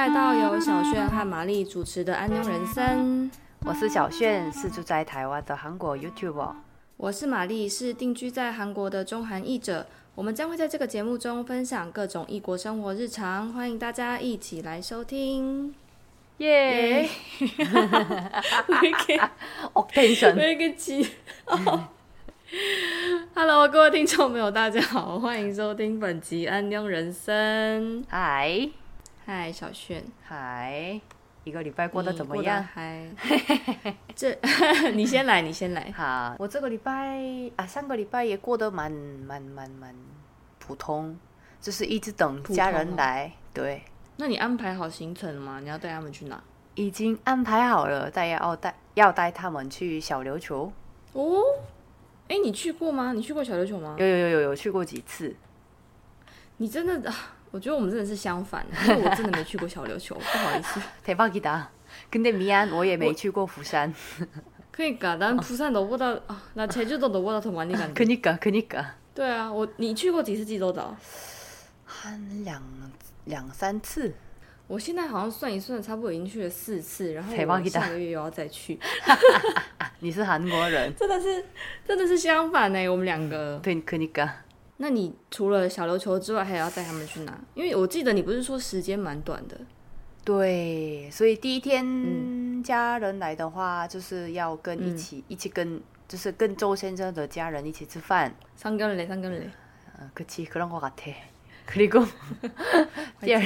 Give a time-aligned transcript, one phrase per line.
[0.00, 3.30] 来到由小炫和玛丽主持的《安妞人生》。
[3.66, 6.54] 我是小炫，是住在台湾的韩国 YouTuber。
[6.96, 9.86] 我是玛丽，是定居在韩国的中韩译者。
[10.14, 15.74] 我们将会在这个节目中分享各种异国生活日常，欢迎大家一起来收听。
[16.38, 17.06] 耶！
[18.68, 19.20] 为给
[19.74, 21.10] Occasion，为个鸡。
[23.34, 28.02] Hello，各位听众朋友，大家好，欢迎收听本集《安妞人生》。
[28.08, 28.70] 嗨
[29.32, 31.00] 嗨，小炫，嗨，
[31.44, 32.66] 一个礼拜过得怎么样？
[32.74, 33.08] 嗨，
[34.16, 34.36] 这
[34.92, 35.88] 你先来，你先来。
[35.96, 37.16] 好，我这个礼拜
[37.54, 39.94] 啊，上个礼拜也过得蛮蛮蛮蛮
[40.58, 41.16] 普通，
[41.60, 43.30] 就是一直等家人来。
[43.54, 43.84] 对，
[44.16, 45.60] 那你安排好行程了吗？
[45.62, 46.42] 你要带他们去哪？
[46.74, 50.72] 已经安排好了，带要带要带他们去小琉球。
[51.12, 51.40] 哦，
[52.26, 53.12] 哎，你去过吗？
[53.12, 53.94] 你去过小琉球吗？
[53.96, 55.36] 有有有有有去过几次？
[56.56, 57.16] 你真的啊，
[57.51, 60.79] 我觉得我们真的是相反， 因为我真的没去过小琉球，不好意思。
[61.05, 63.93] 대박이다。근데미안，我也没去过釜山。
[64.73, 67.93] 그러니까 난 부산 너보다 아, 나 제주도 너보다 더 많이 간대.
[67.93, 68.95] 그니까그니까。
[69.13, 70.93] 对啊，我你去过几次济州岛？
[71.87, 72.61] 한两
[73.23, 74.13] 两三次。
[74.67, 78.77] 我现在好像算一算，差不多已经去了四次，然后 대박이다 我下个月又要再去，
[79.99, 80.93] 你是韩国人？
[80.97, 81.45] 真的是
[81.87, 83.57] 真的是相反呢，我们两个。
[83.63, 84.27] 对，可니까。
[84.79, 87.39] 那你除了小琉球之外，还要带他们去哪？
[87.53, 89.57] 因为我记得你不是说时间蛮短的，
[90.23, 98.33] 对，所以第一天、嗯家人来的话，就是要跟一起、一起跟，就是跟周先生的家人一起吃饭。
[98.59, 99.51] 상견례 상견례.
[99.99, 101.11] 어, 그치 그런 것 같아.
[101.67, 102.07] 그리고
[103.21, 103.41] 第二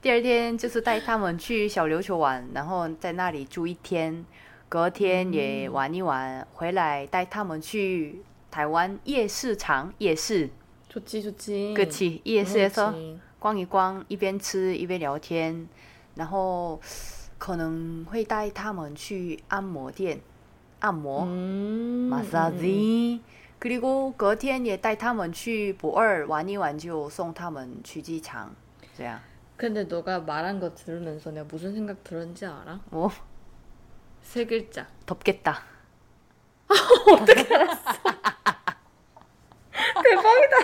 [0.00, 4.24] 第二天就是带他们去小琉球玩，然后在那里住一天，
[4.70, 10.50] 隔天也玩一玩，回来带他们去 台湾夜市场夜市，
[10.88, 11.74] 좋지 좋지.
[11.74, 13.18] 그치夜市에서 그렇지.
[13.38, 15.68] 逛一逛，一边吃一边聊天，
[16.14, 16.80] 然后
[17.38, 20.20] 可能会带他们去按摩店
[20.80, 28.54] 按摩、 음, 马萨 지，그리고隔天也带他们去博二玩一玩，就送他们去机场，
[28.96, 29.18] 这样。
[29.56, 32.80] 근데 너가 말한 거 들으면서 내가 무슨 생각 들었는지 알아?
[32.90, 33.10] 뭐
[34.24, 34.86] 세 글자.
[35.06, 35.62] 덥겠다.
[40.02, 40.56] 대박이다.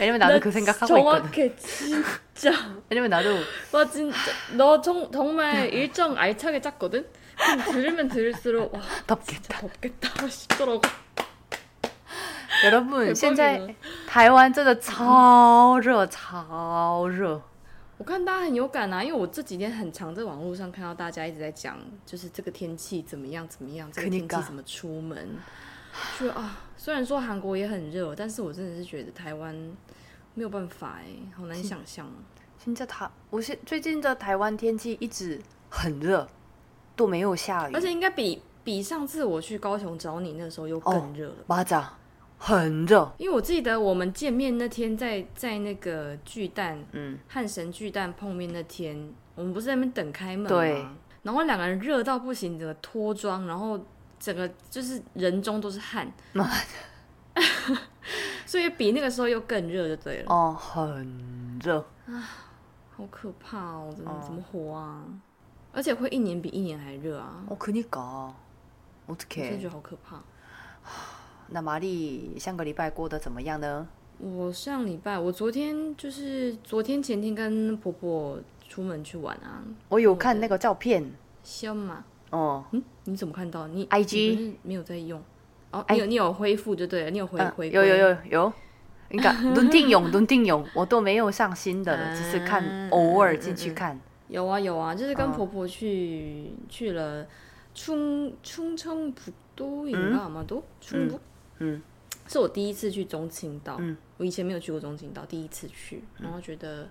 [0.00, 1.20] 왜냐면 나도 나 그 생각하고 있거든.
[1.22, 2.52] 정확해 진짜.
[2.88, 3.28] 왜냐면 나도
[3.72, 4.16] 와 진짜
[4.56, 7.06] 너 정, 정말 일정 알차게 짰거든.
[7.36, 9.42] 근데 들으면 들을수록 와 덥겠다.
[9.42, 10.80] 진짜 덥겠다 싶더라고.
[12.64, 13.14] 여러분, 대박이다.
[13.14, 13.74] 现在
[14.08, 17.40] 台湾真的超热，超热。
[18.03, 25.37] 我看大家很有感啊，因为我这几天很常在网络上看到大家一直在讲，就是这个天气怎么样怎么样，这个天气怎么出门。
[26.19, 29.55] 就啊，虽然说韩国也很热，但是我真的是觉得台湾
[30.33, 32.11] 没有办法哎，好难想象。
[32.59, 36.27] 现在台，我现最近的台湾天气一直很热，
[36.97, 41.89] 都没有下雨，而且应该比比上次我去高雄找你那时候又更热了，巴掌。
[42.45, 50.49] 很热，因为我记得我们见面那天在在那个巨蛋，嗯，汉神巨蛋碰面那天，我们不是在那边等开门吗？
[50.49, 50.85] 对。
[51.21, 53.79] 然后两个人热到不行，整个脱妆，然后
[54.19, 56.45] 整个就是人中都是汗，妈
[57.33, 57.77] 的，
[58.45, 60.25] 所以比那个时候又更热就对了。
[60.27, 62.27] 哦，很热啊，
[62.93, 65.01] 好可怕哦，真的、怎么活啊？
[65.71, 67.41] 而且会一年比一年还热啊！
[67.47, 68.35] 我肯定搞，
[69.05, 70.21] 我真的觉得好可怕。
[71.53, 73.87] 那玛丽上个礼拜过得怎么样呢？
[74.19, 79.61] 我上礼拜我昨天就是昨天前天跟婆婆出门去玩啊。
[79.89, 81.11] 我有看那个照片。
[81.43, 83.67] 香嘛哦嗯你怎么看到？
[83.67, 85.21] 你 ig 没有在用？
[85.69, 88.53] 哦哎有你有恢复就对了你有回回有有有有。
[89.09, 93.99] 你看蹲定勇蹲定勇我都没有上新的只是看偶尔进去看。
[94.27, 97.27] 有啊有啊就是跟婆婆去去了
[97.75, 99.13] 冲冲冲
[99.55, 101.07] 都你了好吗都冲
[101.59, 101.81] 嗯。
[102.27, 103.95] 是我第一次去中青岛，嗯。
[104.17, 106.87] 我以前没有去过中青岛，第一次去，然后觉得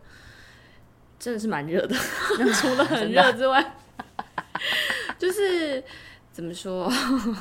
[1.18, 1.94] 真的是蛮热的，
[2.60, 3.76] 除了很热之外，
[5.18, 5.82] 就是
[6.30, 6.92] 怎么说，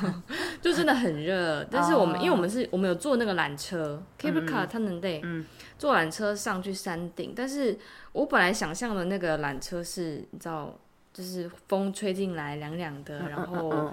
[0.62, 1.62] 就真的很热。
[1.70, 5.44] 但是我们、哦因为我们是我们有坐那个缆车，cable car，它能得嗯。
[5.78, 7.76] 坐缆车上去山顶，但是
[8.12, 10.78] 我本来想象的那个缆车是，你知道。
[11.14, 13.92] 就是风吹进来凉凉的，然后嗯，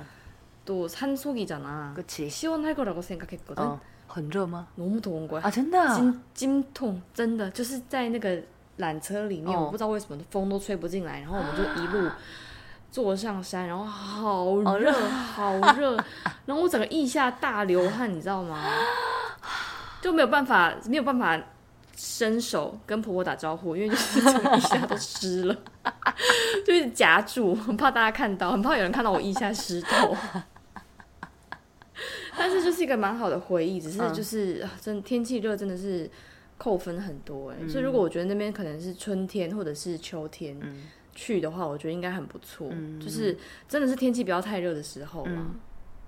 [0.68, 1.92] 또 산속이잖아.
[1.94, 3.62] 그치 시원할 거라고 생각했거든.
[3.62, 4.66] 嗯，很热吗？
[4.76, 5.42] 너무 더운 거야.
[5.42, 5.94] 啊，真的啊？
[5.94, 8.40] 찜 찜통 真的就是在那个
[8.78, 12.10] 缆车里面，哦我不知道为什么风都吹不进来，然后我们就一路
[12.90, 15.96] 坐上山，然后好热好热好热，
[16.46, 18.64] 然后我整个腋下大流汗，你知道吗？
[20.00, 21.38] 就没有办法没有办法
[21.96, 25.56] 伸手跟婆婆打招呼，因为就是整个腋下都湿了，
[26.64, 30.16] 就是夹住，很怕大家看到，很怕有人看到我腋下湿透。
[32.39, 36.09] 但是就是一个蛮好的回忆，只是就是真天气热真的是
[36.57, 37.67] 扣分很多哎。
[37.67, 40.57] 所以如果我觉得那边可能是春天或者是秋天
[41.13, 42.71] 去的话，我觉得应该很不错。
[42.97, 43.37] 就是
[43.67, 45.47] 真的是天气不要太热的时候嘛，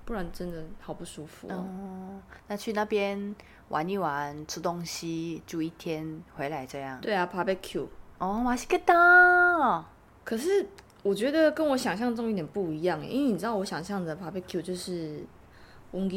[0.05, 2.21] 不然真的好不舒服哦。
[2.47, 3.35] 那去那边
[3.67, 6.97] 玩一玩，吃东西，住一天，回来这样。
[7.01, 7.85] 对啊，barbecue
[8.19, 9.85] 哦，马西克当。
[10.23, 10.65] 可是
[11.03, 15.25] 我觉得跟我想象中有点不一样，因为你知道我想象的 barbecue 就是。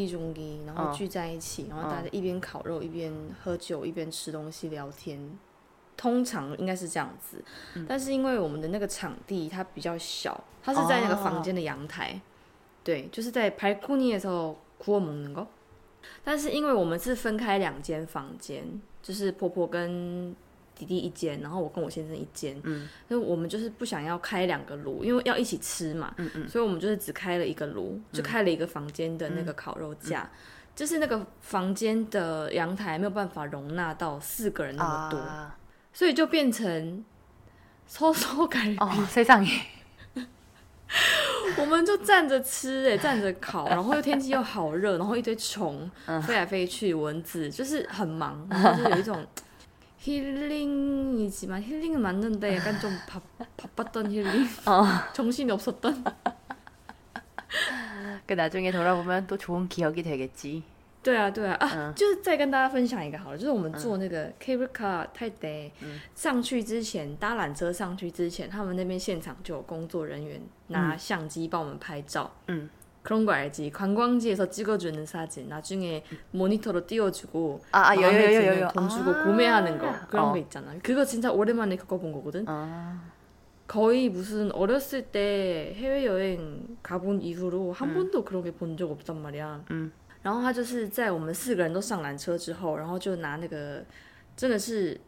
[0.08, 0.32] 中
[0.66, 3.12] 然后聚在一起然后大家一边烤肉一边
[3.42, 5.38] 喝酒一边吃东西聊天。
[5.96, 7.42] 通常应该是这样子。
[7.88, 12.20] 但是因为我们的那个场地它比较小它是在那个房间的阳台。
[12.82, 14.58] 对就是在拍库尼的时候
[16.22, 18.62] 但是因为我们是分开两间房间
[19.02, 20.36] 就是婆婆跟
[20.76, 30.28] 弟弟一间，然后我跟我先生一间，嗯，那我们就是不想要开两个炉，因为要一起吃嘛，嗯嗯，所以我们就是只开了一个炉，就开了一个房间的那个烤肉架，
[30.74, 35.20] 就是那个房间的阳台没有办法容纳到四个人那么多，
[35.92, 37.04] 所以就变成
[37.86, 39.60] 抽抽赶哦，塞上眼，
[41.58, 45.88] 我们就站着吃哎，站着烤，然后又天气又好热，然后一堆虫
[46.26, 49.24] 飞来飞去，蚊子就是很忙， 然后就有一种。
[50.03, 53.21] 힐링이지만 힐링은 맞는데 약간 좀 바,
[53.57, 54.47] 바빴던 힐링,
[55.13, 56.03] 정신이 없었던.
[58.25, 60.63] 그 나중에 돌아보면 또 좋은 기억이 되겠지.
[61.01, 65.47] 对啊，对啊，啊，就是再跟大家分享一个好了，就是我们坐那个 cable car 泰德
[66.13, 72.29] 上去之前，搭缆车上去之前，他们那边现场就有工作人员拿相机帮我们拍照。
[72.47, 72.69] 嗯，
[73.03, 73.71] 그런 거 알지?
[73.71, 78.67] 관광지에서 찍어주는 사진 나중에 모니터로 띄워주고 아, 아, 마음에 요, 요, 요, 들면 요.
[78.73, 79.23] 돈 주고 아.
[79.23, 80.31] 구매하는 거 그런 어.
[80.31, 80.75] 거 있잖아.
[80.83, 82.45] 그거 진짜 오랜만에 겪어본 거거든.
[82.47, 83.01] 아,
[83.67, 89.21] 거의 무슨 어렸을 때 해외 여행 가본 이후로 한 번도 그런 게 본 적 없단
[89.21, 89.63] 말이야.
[89.69, 93.81] 嗯然后他就是在我们四个人都上缆车之后，然后就拿那个
[94.35, 94.99] 真的是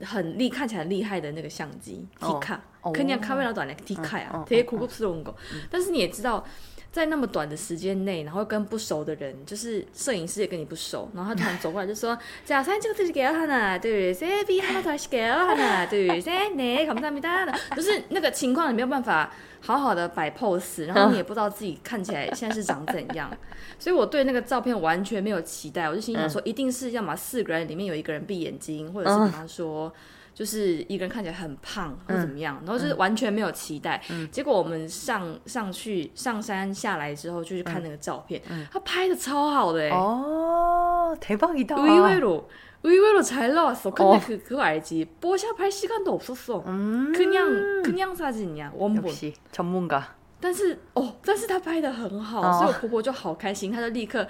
[0.00, 5.34] 很厉看起来很厉害的那个相机哦 Tikka，哦 그냥카메라도아니야 Tikka 嗯啊，되게고급스러운 거。
[5.68, 6.44] 但是你也知道。
[6.93, 14.55] 在那么短的时间内，然后跟不熟的人，就是摄影师也跟你不熟，然后他突然走过来就说：“假三这个东西给了他呢，对不对？
[14.55, 16.49] 乙他还是给了他呢，对不对？
[16.55, 23.35] 你看不上没得呢。”就是那个情况，你没有办法好好的摆 pose，然后你也不知道自己看起来现在是长怎样，
[23.79, 29.91] 所以我对那个照片完全没有期待，我就心想说，一定是要嘛四个人里面有一个人闭眼睛，或者是他说。
[30.34, 34.00] 就是一个人看起来很胖或怎么样，然后就是完全没有期待。
[34.30, 38.40] 结果我们上上去上山下来之后，就去看那个照片，
[38.70, 41.74] 他拍的超好的哎、 어, 대박이다.
[41.76, 42.48] 의외로
[42.84, 43.90] 의외로 잘 나왔어.
[43.90, 44.20] 근데 어.
[44.24, 45.08] 그 그거 알지?
[45.20, 46.62] 뽀샵 할 시간도 없었어.
[46.68, 49.04] 음, 그냥 그냥 사진이야 원본.
[49.10, 50.14] 역시 전문가.
[50.40, 54.24] 但是哦，但是他拍的很好，哦所以我婆婆就好开心，她就立刻，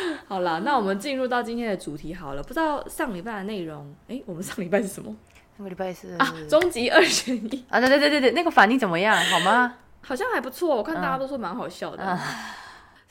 [0.26, 2.42] 好啦，那我们进入到今天的主题好了。
[2.42, 5.14] 不知道上礼拜的内容，诶，我们上礼拜是什么
[5.56, 6.34] 上个礼拜是啊？
[6.48, 9.16] 终极二选一，啊，对对对对对，那个反应怎么样？
[9.26, 9.76] 好吗？
[10.00, 12.18] 好像还不错，我看大家都说蛮好笑的。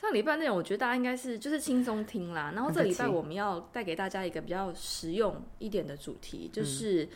[0.00, 2.52] 上礼拜内容，我觉得大家应该是就是轻松听啦。
[2.54, 7.06] 然后这礼拜我们要带给大家一个比较实用一点的主题，就是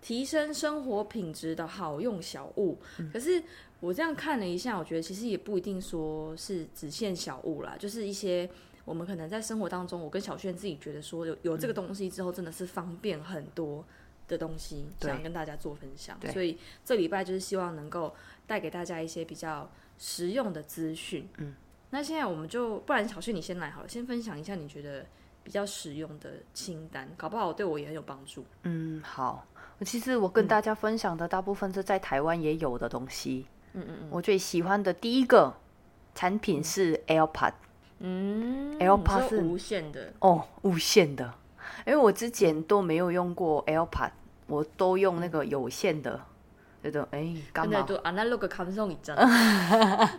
[0.00, 2.78] 提升生活品质的好用小物。
[3.12, 3.42] 可是
[3.78, 8.48] 我这样看了一下，我觉得其实也不一定说是只限小物啦，就是一些
[8.84, 13.84] 我们可能在生活当中，我跟小轩自己觉得说有有这个东西之后，真的是方便很多
[14.28, 16.18] 的东西，对想跟大家做分享。
[16.32, 18.14] 所以这礼拜就是希望能够
[18.46, 21.28] 带给大家一些比较实用的资讯。
[21.38, 21.54] 嗯，
[21.90, 25.04] 那现在我们就，不然小轩你先来好了，先分享一下你觉得
[25.42, 28.44] 比较实用的清单，搞不好对我也很有帮助。
[28.62, 29.46] 嗯，好。
[29.82, 33.46] 其实我跟大家分享的大部分是在台湾也有的东西。
[33.72, 35.56] 嗯嗯嗯我最喜欢的第一个
[36.14, 37.54] 产品是 AirPod，
[37.99, 41.33] 嗯 AirPods 你说是无线的，哦，无线的。
[41.85, 44.11] 因为我之前都没有用过 AirPod，
[44.47, 46.19] 我都用那个有线的。
[46.83, 47.85] 觉得哎，干 근데 嘛？
[47.87, 49.27] 또 아날로그 감성 있잖아.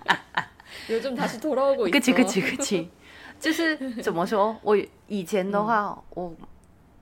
[0.90, 1.92] 요즘 다시 돌아오고 있어.
[1.92, 2.90] 그치 그치 그치，
[3.38, 4.56] 就是怎么说？
[4.62, 4.76] 我
[5.06, 6.34] 以前的话，我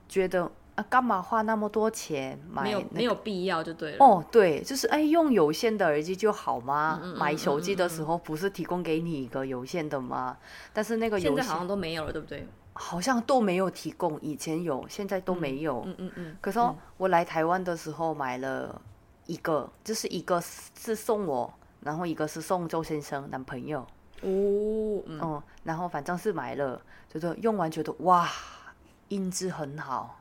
[0.07, 3.98] 觉得 啊，干嘛花那么多钱买没有没有必要就对了。
[4.00, 7.00] 哦，对，就是哎，用有线的耳机就好吗？
[7.04, 10.38] 嗯嗯嗯买手机的时候不是提供给你一个有线的吗？
[10.72, 12.48] 但是那个有线现在好像都没有了，对不对？
[12.74, 15.84] 好像都没有提供，以前有，现在都没有。
[15.86, 16.38] 嗯嗯嗯。
[16.40, 16.60] 可是
[16.96, 18.82] 我来台湾的时候买了
[19.26, 23.80] 一个，就是一个是送我，然后一个是送周先生男朋友。
[24.22, 28.30] 哦，嗯，嗯，然后反正是买了，就是用完觉得哇，
[29.10, 30.19] 音质很好，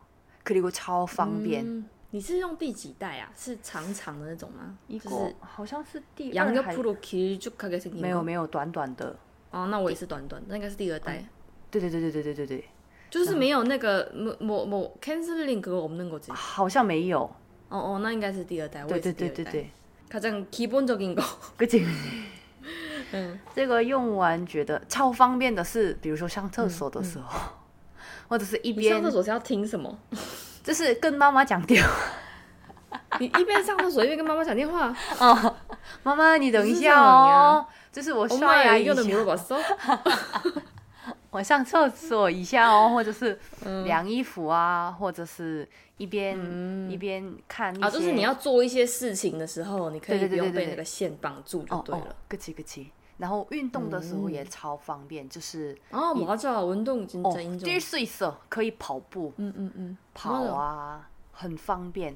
[0.47, 1.65] 그리고超方便。
[1.65, 3.31] 嗯你是用第几代啊？
[3.35, 4.77] 是长长的那种吗？
[4.87, 9.17] 一个就是好像是第二 양옆 还 으로길쭉하게생긴 没有没有短短的。
[9.49, 11.25] 哦，那我也是短短，那应该是第二代，
[11.71, 12.65] 对对对对对对对对，
[13.09, 16.31] 就是没有那个뭐뭐뭐 canceling 그거 없는 거지。
[16.31, 17.21] 好像没有。
[17.69, 19.33] 哦哦，那应该是第二代，我对对也是第二代。
[19.35, 19.69] 对对对，
[20.11, 21.23] 가장기본적인 거。
[21.57, 21.83] 可这
[23.11, 27.53] 嗯这个用完觉得超方便的是，比如说上厕所的时候，
[28.28, 29.98] 或者是一边上厕所是要听什么？
[30.62, 31.90] 就是跟妈妈讲电话。
[33.20, 34.94] 你一边上厕所一边跟妈妈讲电话？
[35.18, 35.56] 哦
[36.02, 37.66] 妈妈你等一下哦。
[37.92, 39.58] 就是我刷牙用的苹果说
[41.30, 44.08] 我上厕所一下哦或者是嗯。
[44.08, 46.38] 衣服啊或者是一边
[46.90, 52.16] 一边看啊就是你要做一些事情的时候你可以不用被那个线绑住就对了。
[52.28, 52.86] 咯叽咯叽
[53.17, 62.15] 然后运动的时候也超方便，就是哦，맞아운동진짜 哦 인정 ，뛸수 있어，可以跑步、嗯嗯嗯，跑啊，很方便。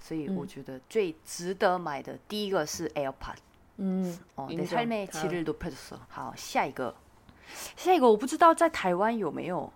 [0.00, 3.36] 所以我觉得最值得买的第一个是 AirPod。
[3.76, 5.98] 嗯，哦， 인정 내 삶의 다 질을 높여줬어。
[6.08, 6.94] 好，下一个，
[7.76, 9.72] 下一个我不知道在台湾有没有。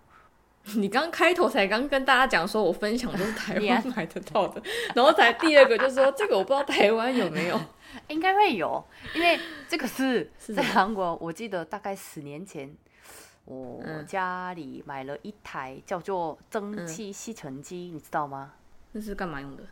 [0.75, 4.61] 你刚开头才刚跟大家讲说，我分享都是台你啊湾 买得到的，
[4.93, 7.59] 然后才第二个就说这个我不知道台湾有没有。
[8.07, 8.83] 应该会有，
[9.15, 12.71] 因为这个是在是什么韩国，我记得大概十年前，
[13.45, 18.53] 我嗯家里买了一台叫做蒸汽吸尘机，你知道吗？
[18.91, 19.63] 那是干嘛用的？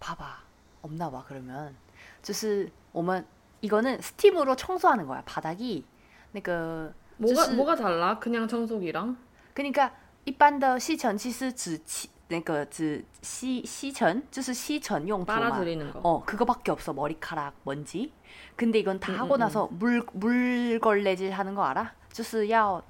[0.00, 1.74] 봐봐없나봐그러면
[2.22, 3.26] 就是我们
[3.60, 5.84] 이거는 스팀으로 청소하는 거야 바닥이
[6.32, 8.18] 那个 뭐가 就是 뭐가 달라?
[8.18, 9.16] 그냥 청소기랑?
[9.54, 9.92] 그러니까
[10.24, 15.38] 一般的吸尘器是指吸那个指吸吸尘，就是吸尘用途嘛。
[15.38, 16.00] 빨아들이는 거.
[16.02, 18.12] 어 그거밖에 없어 머리카락 먼지.
[18.56, 21.92] 근데 이건 다 음, 하고 음, 나서 물 물걸레질 하는 거 알아?
[22.12, 22.82] 就是要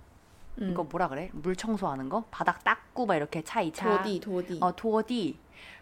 [0.62, 0.70] 음.
[0.70, 1.28] 이거 뭐라 그래?
[1.34, 2.24] 물 청소하는 거?
[2.30, 3.98] 바닥 닦고 막 이렇게 차이차.
[3.98, 4.58] 토디 토디.
[4.62, 5.36] 어拖地.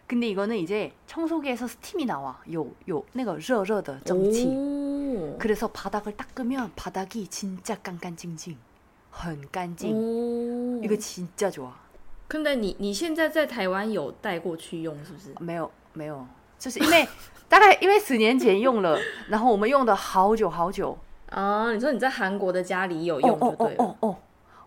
[0.08, 2.40] 근데 이거는 이제 청소기에서 스팀이 나와.
[2.52, 4.46] 요 요 내가 热热的蒸汽.
[4.48, 5.38] 오.
[5.38, 8.58] 그래서 바닥을 닦으면 바닥이 진짜 깐깐징징.
[9.10, 9.94] 很干净.
[9.94, 10.80] 오.
[10.82, 11.70] 이거 진짜 좋아.
[12.26, 15.34] 可是你你现在在台湾有带过去用是不是？
[15.40, 16.26] 没有没有，
[16.58, 17.06] 就是因为
[17.48, 20.98] 大概因为十年前用了，然后我们用的好久好久，
[21.30, 23.76] 啊，你说你在韩国的家里有哦用就哦对了。
[23.78, 24.16] 哦哦哦，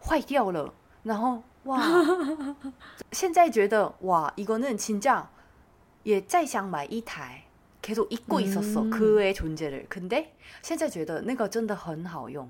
[0.07, 0.73] 坏掉了，
[1.03, 1.81] 然后哇，
[3.11, 5.23] 现在觉得哇，이거는진짜
[6.03, 7.41] 也再想买一台，
[7.81, 8.89] 계속잊고있었어 음.
[8.89, 10.27] 그의존재를，근데
[10.61, 12.49] 现在觉得那个真的很好用。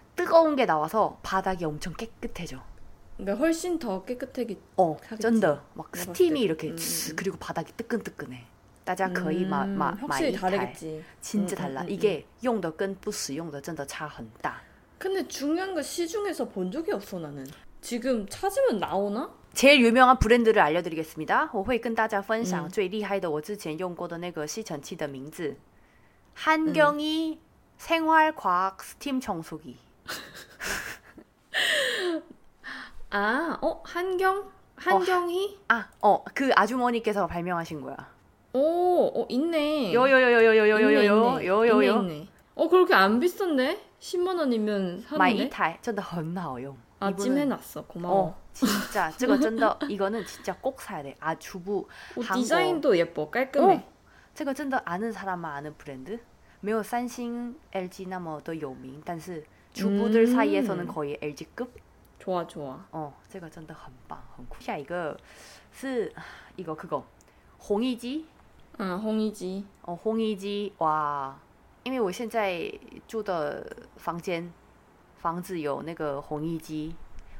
[0.20, 2.62] 뜨거운 게 나와서 바닥이 엄청 깨끗해져.
[3.16, 4.58] 그러니까 훨씬 더 깨끗하게.
[4.76, 5.22] 어, 하겠지.
[5.22, 5.62] 쩐다.
[5.74, 6.40] 막 내가 스팀이 봤을 때.
[6.44, 7.16] 이렇게 음, 스- 음.
[7.16, 8.44] 그리고 바닥이 뜨끈뜨끈해.
[8.84, 11.02] 大家可以买嗯买买 확실히 一台 다르겠지.
[11.20, 11.80] 진짜 음, 달라.
[11.82, 14.60] 음, 음, 이게 用的跟不使用的真的差很大.
[14.98, 17.44] 근데 중요한 거 시중에서 본 적이 없어 나는.
[17.80, 19.30] 지금 찾으면 나오나?
[19.54, 21.50] 제일 유명한 브랜드를 알려드리겠습니다.
[21.52, 25.56] 我会跟大家分享嗯最厉害的我之前用过的那个吸尘器的名字，
[26.34, 27.38] 한경이
[27.78, 29.78] 생활과학 스팀 청소기.
[33.10, 35.58] 아, 어 한경 한경희?
[35.68, 37.96] 아, 어, 그 아주머니께서 발명하신 거야.
[38.52, 39.92] 오, 어, 있네.
[39.92, 41.44] 有有有有有有有有有 있네, 有 있네.
[41.46, 42.28] 有有 있네, 有， 있네.
[42.54, 43.80] 어, 그렇게 안 비싼데?
[44.00, 45.48] 10만 원이면 买一 사는데?
[45.50, 46.76] 台真的很好用。
[47.00, 47.84] 아, 이거는- 찜해놨어.
[47.86, 48.14] 고마워.
[48.28, 51.14] 어, 진짜 这个真的 이거는 진짜 꼭 사야 돼.
[51.20, 51.86] 아 주부
[52.16, 53.30] 옷 한국- 디자인도 예뻐.
[53.30, 53.76] 깔끔해.
[53.76, 53.82] 哦，
[54.34, 56.18] 这个真的 아는 사람만 아는 브랜드.
[56.60, 60.34] 没有三星、LG 那么的有名，但是 主部들 음.
[60.34, 61.68] 사이에서는 거의 LG급.
[62.18, 62.78] 좋아, 좋아.
[62.90, 64.56] 哦，这个真的很棒，很酷。
[64.58, 65.16] 下一个
[65.70, 66.12] 是
[66.56, 67.02] 一个그거
[67.60, 68.24] 烘衣机
[68.78, 69.62] 응, 홍이지.
[69.82, 71.36] 哦，烘衣机哇！
[71.84, 72.72] 因为我现在
[73.06, 73.64] 住的
[73.96, 74.52] 房间
[75.18, 76.94] 房子有那个烘衣机，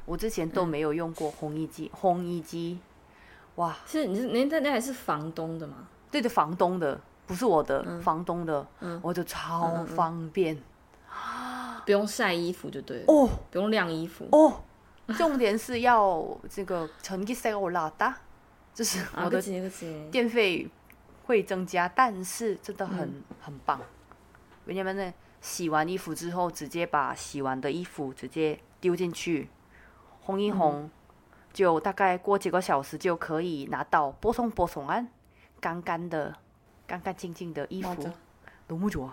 [0.05, 1.91] 我之前都没有用过烘衣机。
[1.93, 2.79] 烘衣机，
[3.55, 3.75] 哇！
[3.85, 5.87] 是你是那那那还是房东的吗？
[6.09, 10.57] 对对，房东的不是我的，嗯房东的，嗯我就超嗯嗯方便、
[11.85, 14.27] 不用晒衣服就对了，哦不用晾衣服。
[14.31, 14.61] 哦。
[15.17, 18.13] 重点是要这个전기세가 올라왔다，
[18.73, 20.09] 就是啊，我的 그치그치。
[20.11, 20.69] 电费
[21.23, 23.79] 会增加，但是真的很、嗯很棒。
[24.65, 29.49] 왜냐면은洗完衣服之后，直接把洗完的衣服直接丢进去
[30.25, 30.89] 烘一烘，
[31.53, 35.07] 就大概过几个小时就可以拿到뽀송뽀송한
[35.61, 36.35] 干干的、
[36.85, 38.11] 干干净净的衣服 맞아 ，
[38.67, 39.11] 너무 좋아。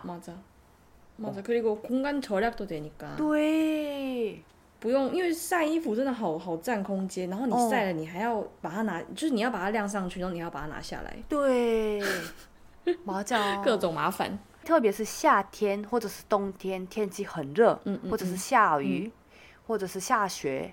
[1.18, 1.37] 맞아.
[1.37, 1.42] 맞아.
[1.42, 3.16] 그리고 공간 절약도 되니까.
[3.16, 4.42] 对，
[4.80, 12.02] 不用，因为晒衣服真的好好占空间，然后你哦晒了，你还要把它拿，就是你要把它晾上去，然后你要把它拿下来，对，
[13.04, 13.62] 맞아。
[13.62, 14.38] 各种麻烦。
[14.64, 19.12] 特别是夏天或者是冬天，天气很热，嗯嗯或者是下雨，
[19.66, 20.73] 或者是下雪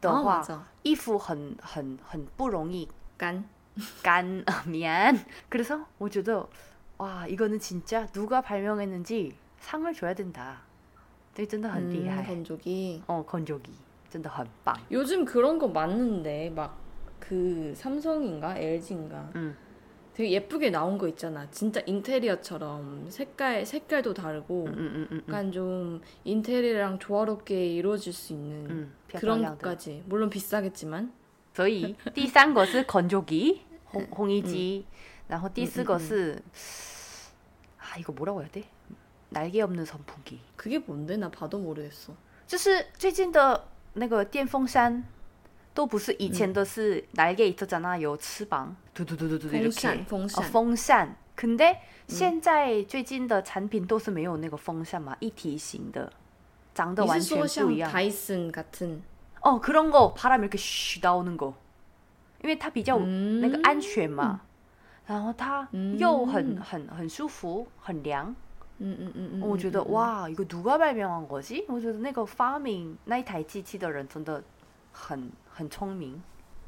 [0.00, 3.44] 的哦话， 맞아 衣服很很很不容易干。
[4.02, 5.18] 干 棉。
[5.48, 6.46] 그래서我觉得
[6.98, 9.32] 哇，이거는진짜누가발명했는지
[9.66, 10.56] 상을줘야된다。
[11.34, 12.22] 对，真的很厉害。
[12.22, 13.02] 음, 건조기.
[13.06, 13.70] 哦，건조기
[14.10, 14.76] 真的很棒。
[14.90, 16.80] 요즘 그런 거 많은데 막
[17.20, 19.56] 그 삼성인가 LG인가 음.
[20.12, 21.48] 되게 예쁘게 나온 거 있잖아.
[21.50, 29.40] 진짜 인테리어처럼 색깔 색깔도 다르고 嗯嗯嗯嗯 약간 좀 인테리어랑 조화롭게 이루어질 수 있는 嗯，漂 그런
[29.40, 29.62] 亮的。
[29.62, 31.12] 것까지 물론 비싸겠지만
[31.54, 34.84] 所以第三个是건조기烘烘衣机，
[35.28, 36.42] 然后第四个是
[37.78, 38.64] 啊，이거뭐라고해야돼
[39.30, 40.40] 날개없는선풍기。
[40.56, 42.14] 그게 뭔데 나 봐도 모르겠어.
[42.46, 45.04] 就是最近的那个电风扇，
[45.72, 51.16] 都不是以前的是날개있었잖아，有翅膀，嘟嘟嘟嘟嘟 风扇风 어 扇风扇。
[51.34, 56.12] 근데现在最近的产品都是没有那个风扇嘛，一体型的，
[56.74, 57.90] 长得完你是全说像不一样。
[57.90, 59.00] 다이슨 같은
[59.40, 61.54] 哦，그런거바람이렇게쉬나오는 거，
[62.42, 64.42] 因为它比较嗯那个安全嘛，
[65.06, 68.34] 然后它嗯又很很很舒服，很凉。
[68.78, 69.92] 음, 음, 음, 음, 我觉得 음, 음.
[69.92, 71.64] 哇，一个누가발명한거지？
[71.68, 74.42] 我觉得那个发明那一台机器的人真的
[74.92, 76.20] 很很聪明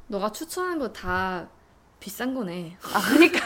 [0.07, 1.45] 너가 추천한 거 다
[1.99, 2.73] 비싼 거네.
[2.93, 3.01] 啊！
[3.19, 3.39] 那个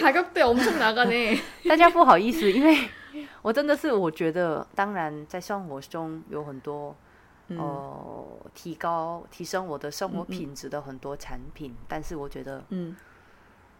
[0.00, 1.38] 가격대 엄청 나가네.
[1.68, 2.88] 大家 不好意思，因为
[3.42, 6.96] 我真的是我觉得，当然在生活中有很多
[7.48, 12.94] 嗯呃提高提升我的生活嗯嗯品质的很多产品，但是我觉得 음.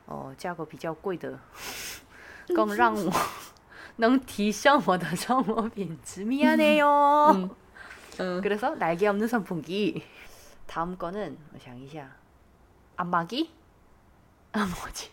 [0.06, 1.38] 哦，价格比较贵的，
[2.54, 3.12] 更让我
[3.96, 6.24] 能提升我的生活品质。
[6.24, 7.32] 미안해요。
[7.34, 7.50] 음.
[8.18, 8.40] 어.
[8.40, 10.02] 그래서날개없는선풍기。
[10.66, 12.08] 다음거는我想一下，
[12.96, 13.50] 안마기안마기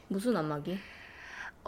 [0.08, 0.80] 무슨 안마기?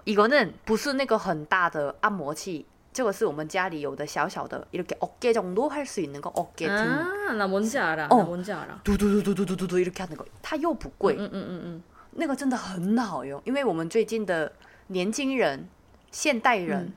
[0.06, 8.08] 이거는不是那个很大的按摩器，这个是我们家里有的小小的，이렇게어깨정도할수있는거어깨 등， 아, 나 뭔지 알아.
[8.10, 8.18] 어.
[8.18, 8.80] 나 뭔지 알아.
[8.84, 11.84] 두두두두두두두이렇게하는 거， 它又不贵， 응, 응, 응, 응.
[12.12, 14.52] 那个真的很好用，因为我们最近的
[14.88, 15.68] 年轻人、
[16.12, 16.94] 现代人、嗯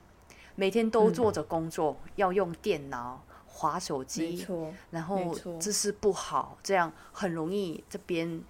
[0.56, 4.72] 每天都做着工作，要用电脑、划手没机，错。
[4.92, 8.40] 然后没错姿势不好，这样很容易这边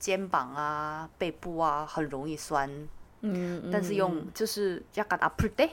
[0.00, 2.68] 肩膀啊、背部啊很容易酸。
[3.22, 4.26] 음, 음, 但是用 음.
[4.34, 5.70] 就是약간아플때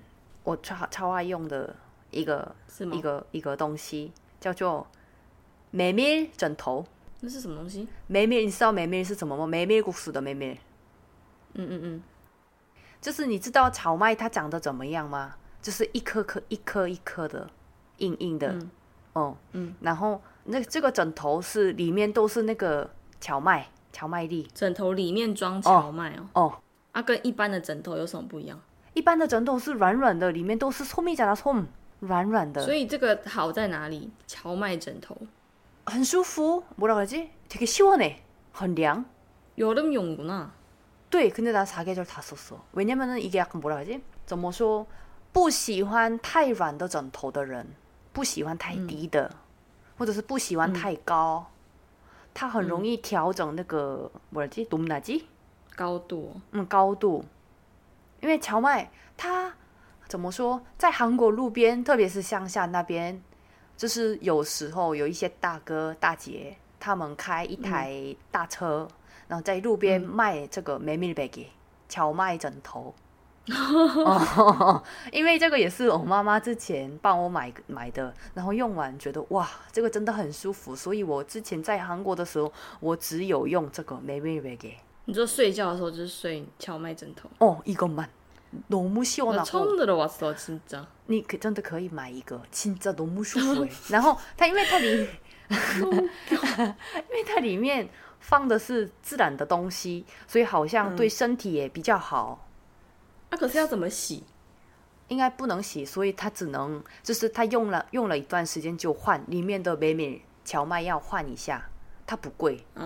[0.48, 1.76] 我超超爱用的
[2.11, 2.54] 一个
[2.90, 4.87] 一个一个东西叫做
[5.70, 6.87] 美美枕头。
[7.20, 7.87] 那是什么东西？
[8.06, 9.46] 美美，你知道美美是什么吗？
[9.46, 10.58] 美美故事的美美。
[11.52, 12.02] 嗯嗯嗯，
[12.98, 15.34] 就是你知道荞麦它长得怎么样吗？
[15.61, 17.50] 就是一颗颗一颗一颗的
[17.98, 18.56] 硬硬的。
[19.12, 22.88] 哦嗯，然后那这个枕头是里面都是那个
[23.20, 24.48] 荞麦荞麦粒。
[24.54, 26.28] 枕头里面装荞麦哦。
[26.32, 26.58] 哦，
[26.92, 28.58] 啊，跟一般的枕头有什么不一样？
[28.93, 31.65] 一般的枕头是软软的，里面都是聪明加的聪，
[31.99, 32.63] 软软的。
[32.63, 34.12] 所以这个好在哪里？
[34.28, 35.17] 荞麦枕头
[35.86, 38.17] 很舒服，뭐라그러지되게시원 해，
[38.52, 39.06] 很凉。
[39.58, 40.49] 여름용구 나。
[41.10, 44.86] 对，근데나사계절다썼어왜냐면은이게약간뭐라그러지怎么说？
[45.32, 47.65] 不喜欢太软的枕头的人，
[48.13, 49.32] 不喜欢太低的，
[49.97, 51.47] 或者是不喜欢太高，
[52.34, 55.23] 它很容易调整那个뭐라지높낮이
[55.76, 56.39] 高度。
[56.52, 57.26] 嗯，高度。
[58.20, 59.52] 因为荞麦，它
[60.09, 63.22] 怎么说，在韩国路边，特别是乡下那边，
[63.76, 68.88] 就是有时候有一些大哥大姐，他们开一台大车，
[69.28, 71.50] 然后在路边卖这个美米贝给
[71.88, 72.94] 荞麦枕头。
[75.11, 84.76] 因为这个也是我妈妈之前帮我买买的，然后用完觉得哇，这个真的很舒服，所以我之前在韩国的时候，我只有用这个美米贝给。
[85.08, 88.10] 你说睡觉的时候就是睡荞麦枕头哦，一个蛮
[88.69, 93.67] 너무시원하고 처음들어왔어진짜你可真的可以买一个，진짜너무舒服。
[93.89, 95.08] 然后它因为它里，
[95.49, 95.58] 因
[97.12, 102.47] 为它里面放的是自然的东西，所以好像对身体也比较好。
[103.30, 104.23] 啊，可是要怎么洗？
[105.10, 111.69] 应该不能洗，所以它只能就是它用了用了一段时间就换里面的美美荞麦要换一下。
[112.08, 112.86] 它不贵哦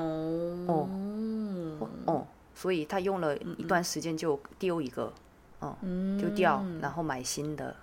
[0.68, 0.88] 哦
[2.06, 5.12] 哦，所以他用了一段时间就丢一个，
[5.60, 5.76] 哦，
[6.20, 7.76] 丢掉，然后买新的，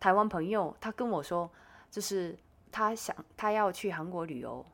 [0.00, 1.50] 台湾朋友他跟我说，
[1.90, 2.36] 就是
[2.70, 4.64] 他想他要去韩国旅游，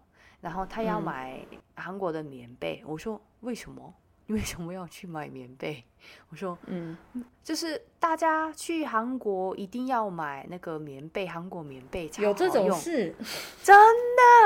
[0.40, 2.82] 然后他要买韩国的棉被。
[2.86, 3.94] 我说为什么？
[4.26, 5.84] 你为什么要去买棉被？
[6.30, 6.96] 我说，嗯，
[7.42, 13.14] 就是大家去韩国一定要买那个棉被，韩国棉被有这种事？
[13.62, 13.76] 真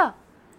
[0.03, 0.15] 的？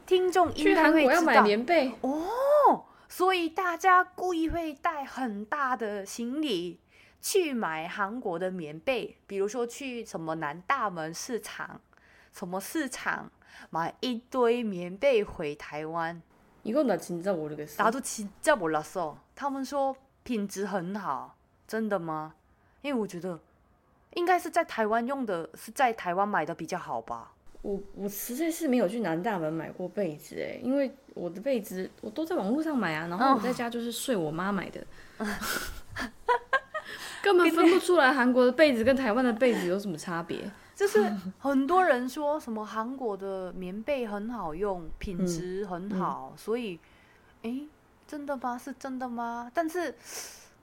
[0.06, 6.80] 听众应该会知道棉被哦，所以大家故意会带很大的行李
[7.21, 11.81] 去买韩国的棉被，比如说去什么南大门市场、
[12.33, 13.31] 什么市场
[13.71, 16.23] 买一堆棉被回台湾。
[16.65, 22.35] 이건나진짜모르겠어나도진짜몰랐어他们说品质很好，真的吗？
[22.81, 23.39] 因为我觉得
[24.15, 27.33] 应该是在台湾用的，是在台湾买的比较好吧。
[27.61, 34.87] 我我实在是没有去南大门买过被子哎，因为我的被子我都在网络上买啊，然后我在家就是睡我妈买的，
[37.23, 40.51] 根本分不出来韩国的被子跟台湾的被子有什么差别。
[40.75, 46.79] 就是很多人说什么韩国的棉被很好用，品质很好，所以，
[47.43, 47.61] 哎，
[48.07, 48.59] 真的吗？
[48.59, 49.51] 是真的吗？
[49.55, 49.95] 但是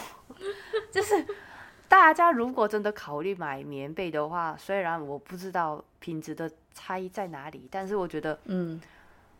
[0.91, 1.25] 就是。
[1.87, 8.81] 大家如果真的考虑买棉被的话，虽然我不知道品质的差异在哪里，但是我觉得，嗯，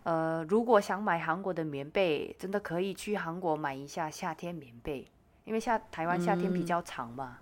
[0.03, 5.07] 呃，如果想买韩国的棉被，真的可以去韩国买一下夏天棉被，
[5.45, 7.39] 因为夏台湾夏天比较长嘛，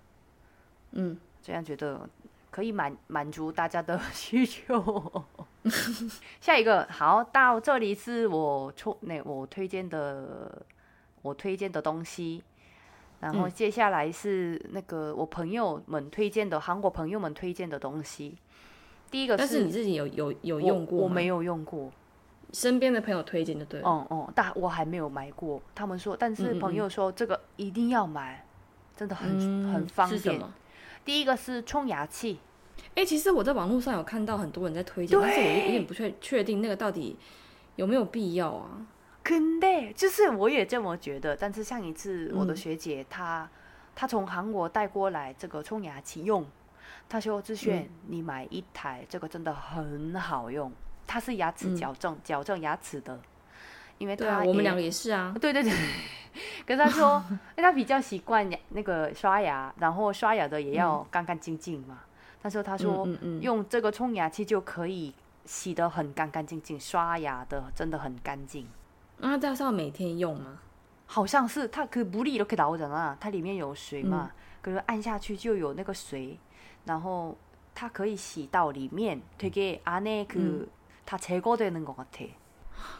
[0.91, 2.07] 嗯，这样觉得
[2.51, 5.23] 可以满满足大家的需求。
[6.41, 10.65] 下一个，好，到这里是我出那我推荐的
[11.21, 12.43] 我推荐的东西。
[13.21, 18.37] 然后接下来是那个我朋友们推荐的韩国朋友们推荐的东西。
[19.11, 21.91] 第一个是你自己有有有用过我没有用过，
[22.53, 23.81] 身边的朋友推荐的对。
[23.81, 25.61] 哦哦，但我还没有买过。
[25.73, 28.45] 他们说，但是朋友说这个一定要买，
[28.95, 30.41] 真的很很方便。
[31.05, 32.39] 第一个是冲牙器。
[32.95, 37.17] 哎，其实我在网络上有看到很多人在推荐，但是我有点不确确定那个到底
[37.75, 38.85] 有没有必要啊。
[39.21, 41.35] 肯定，就是我也这么觉得。
[41.35, 43.47] 但是上一次我的学姐她
[43.95, 46.45] 她从韩国带过来这个冲牙器用，
[47.07, 50.71] 她说志炫你买一台这个真的很好用，
[51.08, 53.20] 它是牙齿矫正矫正牙齿的，
[53.98, 55.72] 因为它我们两个也是啊，对 对对。
[56.66, 62.00] 跟他说，因 为他比较习惯那个刷牙，然后刷牙的也要干干净净嘛。
[62.42, 63.08] 他说他说
[63.40, 68.66] 用这个冲牙器就可以洗得很干干净净，刷牙的真的很干净。
[69.18, 70.58] 那这是要每天用吗？
[71.06, 76.36] 好像是，它可不力都可以倒着啊，它里面有水嘛，可是按下去就有那个水，
[76.84, 77.36] 然后
[77.76, 80.66] 它可以洗到里面，되게안에그
[81.08, 82.24] 다제거되는것같아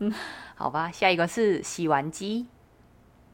[0.00, 0.12] 嗯
[0.54, 2.46] 好吧下一个是洗碗机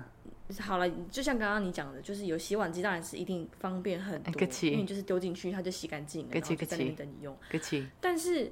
[0.59, 7.35] 好了，就像刚刚你讲的，就是有洗碗机当然是一定方便很多，因为你就是丢进去它就洗干净，然后就在那边等你用。
[7.99, 8.51] 但是。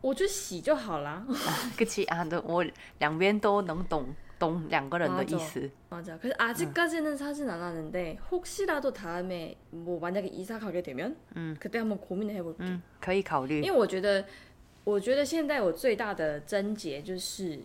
[0.00, 1.24] 我就洗就好啦。
[1.76, 2.64] 그치 아, 너, 我
[2.98, 4.06] 两边都能懂
[4.38, 5.70] 懂两个人的意思。
[5.88, 6.18] 맞아.
[6.18, 11.16] 그래서 아직까지는 사진 안 하는데 혹시라도 다음에 뭐 만약에 이사 가게 되면
[11.60, 12.64] 그때 한번 고민을 해볼게.
[12.64, 13.70] 嗯，可以考虑因。
[13.70, 14.24] 为我觉得，
[14.82, 17.60] 我觉得现在我最大的症结就是，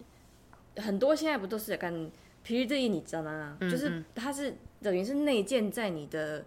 [0.75, 2.11] 很多现在不都是干
[2.43, 3.57] 皮日意，你知道吗？
[3.61, 6.45] 就是它是等于是内建在你的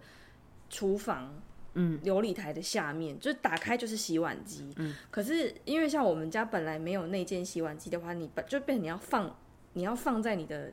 [0.69, 1.29] 厨房。
[1.76, 1.98] 嗯。
[2.04, 4.68] 琉璃台的下面就是打开就是洗碗机。
[4.76, 4.94] 嗯。
[5.10, 9.36] 可是因为像我们家本来没有那件洗碗机的话你把就变成你要放
[9.74, 10.72] 你要放在你的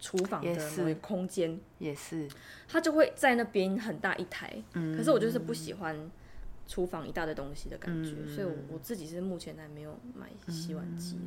[0.00, 1.58] 厨房的空间。
[1.78, 2.28] 也是。
[2.66, 4.62] 它就会在那边很大一台。
[4.74, 4.96] 嗯。
[4.96, 6.10] 可是我就是不喜欢
[6.68, 11.18] 厨房一大堆东西的感觉所以我我自己是目前还没有买洗碗机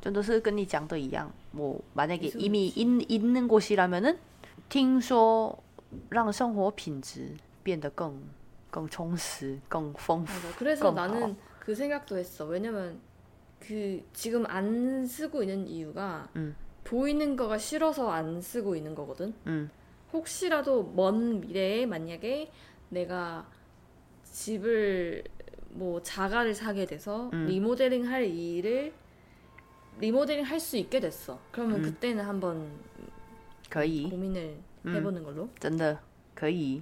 [0.00, 4.14] 真的是跟你讲的一样我把那个一米一一弄过西兰门呢
[4.68, 5.58] 听说
[6.10, 7.30] 让生活品质
[7.62, 8.22] 变得更
[8.73, 10.33] 更充实、更丰富。
[10.47, 10.57] 맞아.
[10.57, 12.45] 그래서 그럼 나는 그 생각도 했어.
[12.45, 12.99] 왜냐면
[13.59, 16.55] 그 지금 안 쓰고 있는 이유가 음.
[16.83, 19.33] 보이는 거가 싫어서 안 쓰고 있는 거거든.
[19.47, 19.69] 음.
[20.13, 22.51] 혹시라도 먼 미래에 만약에
[22.89, 23.47] 내가
[24.23, 25.23] 집을
[25.71, 27.45] 뭐 자가를 사게 돼서 음.
[27.45, 28.93] 리모델링 할 일을
[29.99, 31.39] 리모델링 할 수 있게 됐어.
[31.51, 31.81] 그러면 음.
[31.83, 32.69] 그때는 한번
[33.69, 34.95] 可以， 고민을 음.
[34.95, 35.49] 해보는 걸로.
[35.59, 35.99] 真的
[36.33, 36.81] 可以。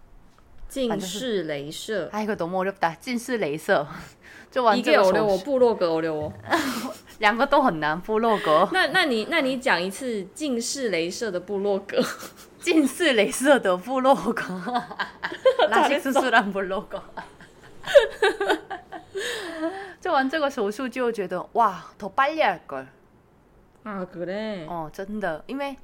[0.70, 2.94] 近视镭射 아 이거 너무 어렵다.
[3.00, 3.86] 近视镭射
[4.50, 6.32] 做完 이게 这个 어려워 手术， 부로그 어려워
[7.18, 8.00] 两个都很难。
[8.00, 12.02] 部落格 那那你那你讲一次近视镭射的部落格？
[12.60, 14.42] 近视镭射的部落格，
[15.70, 17.02] 拉西斯苏兰部落格。
[20.00, 22.86] 做完这个手术就觉得哇，더빨리할 걸。
[23.84, 25.76] 啊그래 哦，真的，因为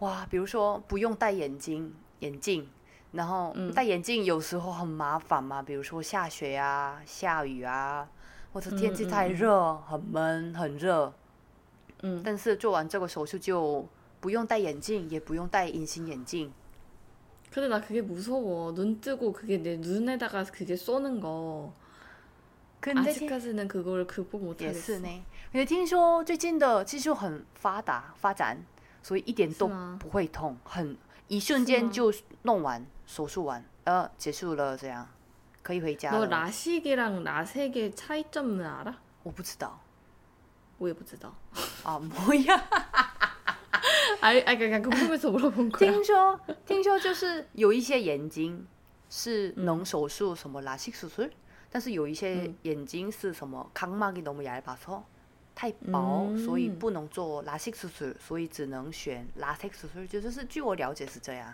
[0.00, 2.68] 哇，比如说不用戴眼镜，眼镜，
[3.14, 8.08] 然后嗯戴眼镜有时候很麻烦嘛，比如说下雪啊、下雨啊，
[8.52, 11.12] 或者天气太热、很闷、很热。
[12.02, 13.86] 嗯但是做完这个手术就
[14.20, 16.52] 不用戴眼镜，也不用戴隐形眼镜。
[17.52, 18.72] 근데 나 그게 무서워.
[18.72, 21.72] 눈 뜨고 그게 내 눈에다가 그게 쏘는 거.
[22.80, 24.72] 可你在听 아직까지는 그걸 극복 也 못하겠어.
[24.72, 25.08] 是呢。
[25.52, 28.56] 可是听说最近的技术很发达发展，
[29.02, 30.96] 所以一点都是吗不会痛，很
[31.28, 35.08] 一瞬是吗间就弄完手术完，呃，结束了，这样
[35.62, 36.26] 可以回家 너 了。
[36.26, 38.94] 라식이랑 라섹의 차이점은 알아?
[39.22, 39.80] 我不知道
[40.78, 41.34] 我也不知道。
[41.84, 42.68] 啊，뭐야？
[44.22, 45.78] 아이, 아이, 그냥 궁금해서 물어본 거야.
[45.78, 48.66] 听说听说就是有一些眼睛
[49.08, 51.30] 是能手术什么拉식수술，
[51.70, 55.02] 但是有一些眼睛是什么각막이너무얇아서
[55.54, 60.06] 太薄，嗯所以不能做拉식수술，所以只能选拉색수술。
[60.06, 61.52] 就是据我了解是这样，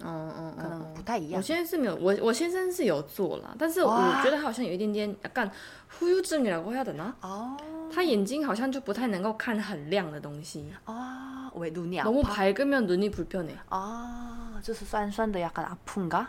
[0.00, 1.38] 嗯嗯可能不太一样。
[1.38, 7.12] 我现在是没有，我我先生是有做啦，但是我哇觉得好像有一点点약간후유증이라고해야되나？
[7.20, 7.56] 哦
[7.94, 13.54] 他眼睛好像就不太能够看很亮的东西，啊，왜눈이아 너무 파 밝으면 눈이 불편해.
[13.68, 16.28] 啊，就是酸酸的，약간아픈가？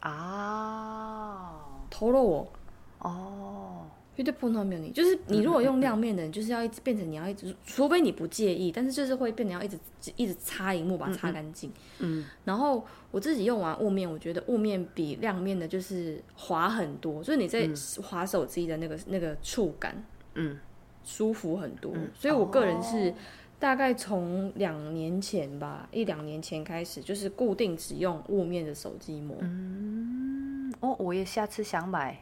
[0.00, 1.66] 啊。
[1.88, 2.52] 偷了我
[2.98, 3.86] 哦。
[4.16, 9.78] 有点不能没有你就是你如果用亮面的就是要一直变成你要一直除非你不介意但是就是会变你要一直
[10.14, 11.72] 一直擦荧幕把它擦干净。
[12.00, 12.26] 嗯。
[12.44, 17.70] 然后我自己用完雾面我觉得雾面比亮面的就是滑很多就是你在
[18.02, 20.04] 滑手机的那个那个触感
[20.34, 20.58] 嗯。
[21.02, 23.12] 舒服很多所以我个人是
[23.59, 29.37] 大概从两年前吧，一两年前开始，就是固定只用雾面的手机膜。
[29.41, 32.21] 嗯，哦，我也下次想买。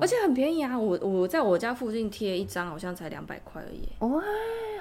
[0.00, 0.78] 而且很便宜啊！
[0.78, 3.88] 我我在我家附近贴一张，好像才两百块而已。
[3.98, 4.22] 哇，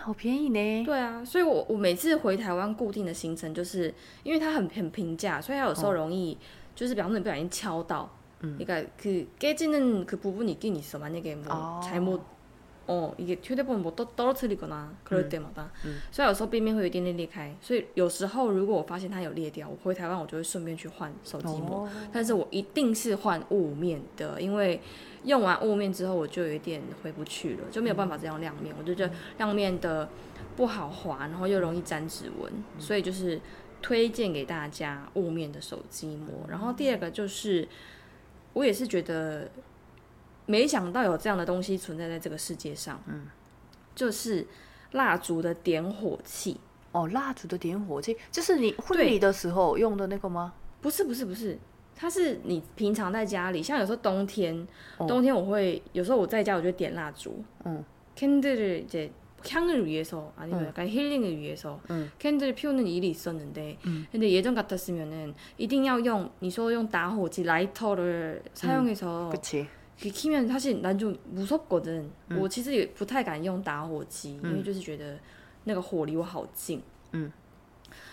[0.04, 0.86] 好便宜呢。
[0.86, 6.38] 对啊，所以我我每次回台湾固定的行程，就是因为它很很平价，所以它有时候容易、
[6.76, 8.08] 就是比方说你不小心敲到，
[8.42, 11.82] 嗯，그러니까그깨지는그부분이있긴있어만약에뭐 아.
[11.82, 12.22] 잘못
[12.88, 15.70] 어이게휴대폰뭐떠떨어뜨리거나그럴때마다，
[16.12, 24.82] 所以有时候边边会有一点点裂开，所以有时候如果我发现它有裂掉，我回台湾我就会顺便去换手机膜，哦但是我一定是换雾面的，因为
[25.24, 30.10] 用完雾面之后我就有一点回不去了，就没有办法再用亮面，我就觉得亮面的
[30.58, 33.40] 不好滑，然后又容易沾指纹，所以就是
[33.84, 36.44] 推荐给大家雾面的手机膜。
[36.50, 37.68] 然后第二个就是，
[38.54, 39.52] 我也是觉得
[40.46, 43.28] 没想到有这样的东西存在在这个世界上，嗯，
[43.94, 44.46] 就是
[44.92, 46.60] 蜡烛的点火器。
[46.92, 50.54] 哦，蜡烛的点火器，这是你婚对礼的时候用的那个吗？
[50.82, 51.56] 不是不是不是，
[51.96, 54.68] 它是你平常在家里，像有时候冬天，
[54.98, 57.84] 哦冬天我会有时候我在家我就点蜡烛，嗯
[58.16, 59.12] 캔들을 이제
[59.48, 60.68] 향을 위해서 아니면 응.
[60.68, 62.10] 약간 힐링을 위해서 응.
[62.18, 63.78] 캔들을 피우는 일이 있었는데
[64.12, 69.68] 근데 예전 같았으면은 이定要用你说用打火机 라이터를 사용해서 그치.
[70.00, 72.06] 그 키면 사실 난 좀 무섭거든.
[72.40, 75.20] 我其实也不太敢用打火机，因为就是觉得
[75.66, 76.82] 那个火离我好近。
[77.12, 77.32] 嗯。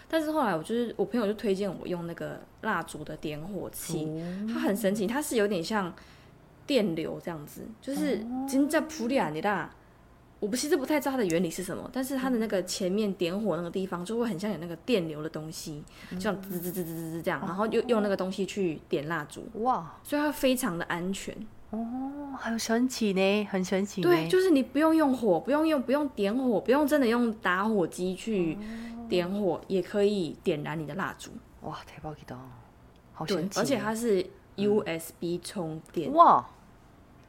[0.09, 4.09] 但是后来我就是我朋友就推荐我用那个蜡烛的点火器，
[4.53, 5.93] 它很神奇，它是有点像
[6.67, 9.71] 电流这样子，就是真在普里安尼啦。
[10.39, 21.35] 我不其实不太知道它的原理是什么，但是它的那个前面点火那个地方就会很像有那个电流的东西，就像滋滋滋滋滋滋这样，然后又用那个东西去点蜡烛，哇，所以它非常的安全。
[21.72, 24.02] 哦，很神奇呢，很神奇。
[24.02, 28.58] 对，就是你不用用火，不用用，不用点火，不用真的用打火机去
[29.08, 31.32] 点火，也可以点燃你的蜡烛。
[31.62, 32.40] 哇，太棒了，
[33.14, 33.60] 好神奇！
[33.60, 34.26] 而且它是
[34.58, 36.12] USB 充电。
[36.12, 36.46] 哇，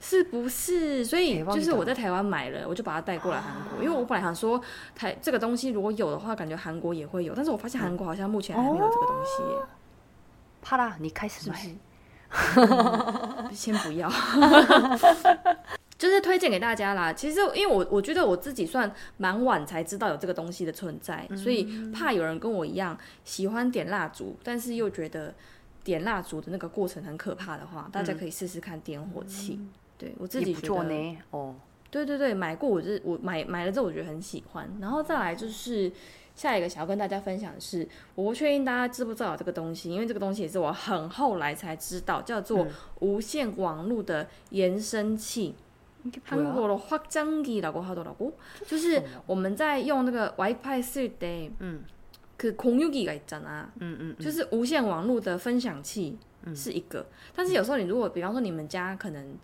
[0.01, 1.05] 是不是？
[1.05, 4.61] 所以就是我在台湾买了，我就把它带过来韩国，因为我本来想说
[4.97, 9.43] 台这个东西如果有的话，感觉韩国也会有，但是我发现韩国好像目前还没有这个东西。
[10.61, 11.49] 帕拉，你开始。
[13.53, 14.11] 先不要。
[15.99, 17.13] 就是推荐给大家啦。
[17.13, 25.33] 其实，因为我我觉得我自己算蛮晚才知道有这个东西的存在，所以怕有人跟我一样喜欢点蜡烛，但是又觉得
[25.85, 29.61] 点蜡烛的那个过程很可怕的话，大家可以试试看点火器。
[29.97, 31.19] 对我自己觉得呢。
[31.31, 31.55] 哦，
[31.89, 34.69] 对对对，买过，我就是我买买了之后我觉得很喜欢。
[34.81, 35.93] 然后再来就是
[36.42, 42.68] 下一个想要跟大家分享的是，我不确定大家知不知道这个东西，因为这个东西也是我很后来才知道，叫做
[43.00, 45.56] 无线网络的延伸器。
[46.06, 46.78] 이게 한국어 뭐야?
[46.78, 48.32] 로확장기라고하더라고，
[48.66, 51.82] 就是我们在用那个 WiFi 쓸때 嗯
[52.38, 56.18] 그 공유기가 있잖아， 嗯嗯嗯就是无线网络的分享器
[56.56, 59.36] 是一个，但是有时候你如果比方说你们家可能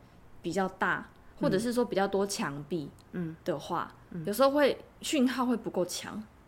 [0.42, 1.10] 比较大，
[1.42, 3.94] 或者是说比较多墙壁嗯的话，
[4.26, 6.24] 有时候会讯号会不够强，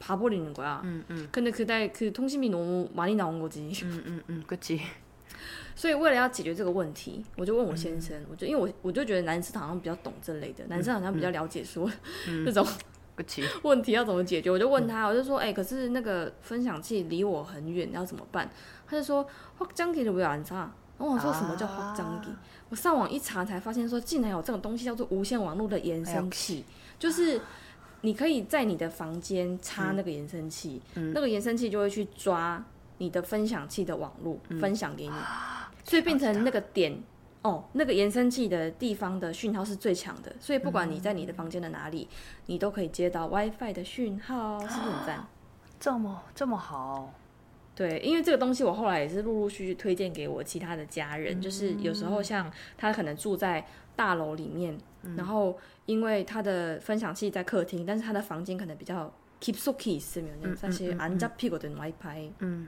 [0.00, 1.28] 봐버리는거야 음, 음.
[1.32, 3.72] 근데 그날 그 통신비 너무 많이 나온 거지.
[3.82, 4.44] 음, 음, 음.
[4.46, 4.80] 그치.
[5.74, 11.90] 所以为了要解决这个问题，我就问我先生，我就因为我我就觉得男生好像比较懂这类的，男生好像比较了解说、
[12.44, 12.66] 这种
[13.16, 13.42] 그치.
[13.62, 18.48] 问题要怎么解决，我就问他，我就说，哎、可是那个分享器离我很远，要怎么办？
[18.86, 19.26] 他就说
[19.58, 20.54] 확장기를왜안 사？
[20.98, 26.64] 然后我说什么叫확장기？、啊我上网一查才发现说，竟然有这种东西叫做无线网络的延伸器，
[26.98, 27.40] 就是
[28.01, 32.63] 你可以在你的房间插那个延伸器，那个延伸器就会去抓
[32.97, 35.13] 你的分享器的网络、分享给你，
[35.83, 37.01] 所以变成那个点。
[37.43, 42.07] 哦，那个延伸器的地方的讯号是最强的，所以不管你在你的房间的哪里，
[42.45, 45.25] 你都可以接到 WiFi 的讯号，是不是很赞？
[45.79, 47.11] 这么这么好，
[47.73, 53.65] 对，因为这个东西我后来也是陆陆续续推荐给我其他的家人，就是有时候像他可能住在
[53.95, 54.77] 大楼里面，
[55.15, 60.35] 然后因为他的分享器在客厅，但是他的房间可能比较 keep so key 是没有？
[60.41, 62.67] 那，但是人家屁股的 WiFi，嗯，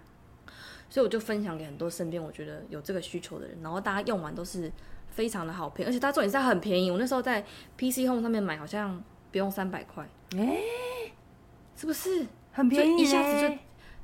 [0.90, 4.72] 所以我就分享给很多身边我觉得有这个需求的人，然后大家用完都是
[5.10, 7.42] 非常的好评，而且它重点是很便宜，我那时候在
[7.78, 10.58] PC Home 上面买好像不用三百块，哎，
[11.76, 12.26] 是不是？
[12.54, 13.02] 很便宜？
[13.02, 13.56] 一下子就。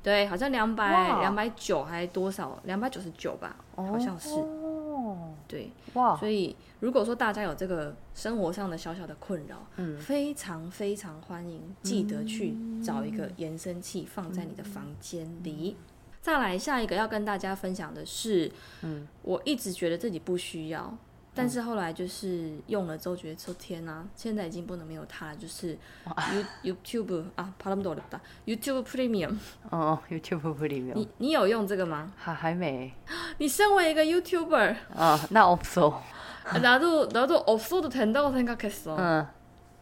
[0.02, 1.20] 对，好像两百哇。
[1.20, 4.30] 两百九还多少，两百九十九吧，好像是。
[4.30, 5.34] 哦。
[5.46, 9.98] 对，哇，所以如果说大家有这个生活上的小小的困扰，嗯。
[9.98, 15.76] 非常非常欢迎，记得去找一个延伸器放在你的房间里。
[16.22, 18.50] 再来下一个要跟大家分享的是，
[18.82, 19.06] 嗯。
[19.22, 20.96] 我一直觉得自己不需要，
[21.39, 25.77] 但是后来就是用了之后觉得说天哪、现在已经不能没有它了，就是
[26.63, 29.35] You YouTube 啊，帕拉姆多的吧，YouTube Premium，
[29.69, 32.13] 哦，YouTube 프리미엄 你你有用这个吗？
[32.15, 32.93] 还还没
[33.39, 35.95] 你身为一个 YouTuber， 아, 나 없어.
[36.53, 38.95] 나도나도없어도된다고생각했어。
[38.97, 39.27] 응.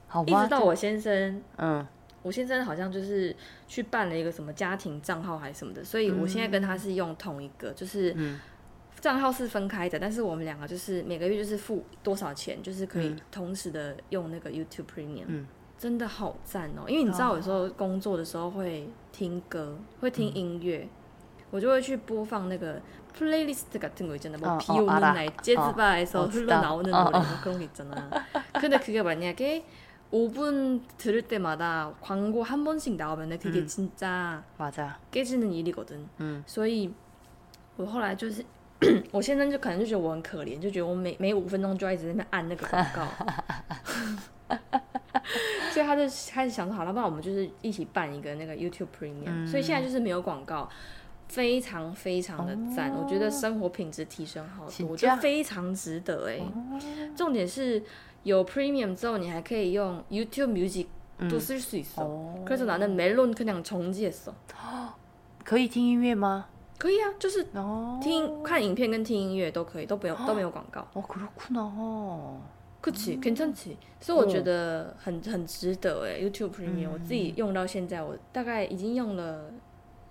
[0.08, 1.86] 好一吧直到我先生，嗯
[2.24, 3.36] 我先生好像就是
[3.68, 8.40] 去办了一个什么家庭账号还是什么的，所以我现在跟他是用同一个，就是嗯
[9.00, 16.86] 账号是分开的，但是我们两个就是每个月就是付多少钱，就是可以同时的用那个 YouTube Premium，、嗯真的好赞哦！
[16.88, 20.88] 因为你知道有时候工作的时候会听歌，会听音乐，
[21.52, 22.80] 我就会去播放那个
[23.14, 24.38] playlist 같은 거 있잖아.
[24.38, 25.12] 뭐 어, 비 어, 오는 알아.
[25.12, 27.20] 날 재즈바에서 어, 흘러나오는 어, 노래 어.
[27.20, 28.10] 뭐 그런 게 있잖아.
[28.62, 29.66] 근데 그게 만약에
[30.14, 33.68] 5분 들을 때마다 광고 한 번씩 나오면 그게 음.
[33.68, 34.98] 진짜 맞아.
[35.12, 36.08] 깨지는 일이거든.
[36.20, 36.94] 嗯所以
[37.76, 38.46] 我后来就是，
[39.12, 43.08] 我先生就可能就觉得我很可怜，就觉得我每每五分钟就要一直在那边按那个广告，
[45.72, 50.70] 所以他就开始想说，好了，不然我们就是一起办一个那个 YouTube Premium，、所以现在就是没有广告。
[51.30, 56.40] 非常非常的赞，我觉得生活品质提升好多，我觉得非常值得哎、
[57.16, 57.82] 重点是
[58.22, 60.86] 有 Premium 之后，你还可以用 YouTube Music
[61.28, 62.04] 都쓸 수 있어.
[62.04, 62.46] 어.
[62.46, 64.34] 그래서 나는 멜론 그냥 정지했어.
[65.44, 66.50] 可以听音乐吗？
[66.78, 70.86] 可以啊，就是哦，听看影片跟听音乐都可以，都不用都没有广告。
[70.94, 71.72] 어 그렇구나.
[71.78, 72.38] 어.
[72.82, 79.50] 그치괜찮지所以我觉得很很值得哎，YouTube Premium 我自己用到现在，我大概已经用了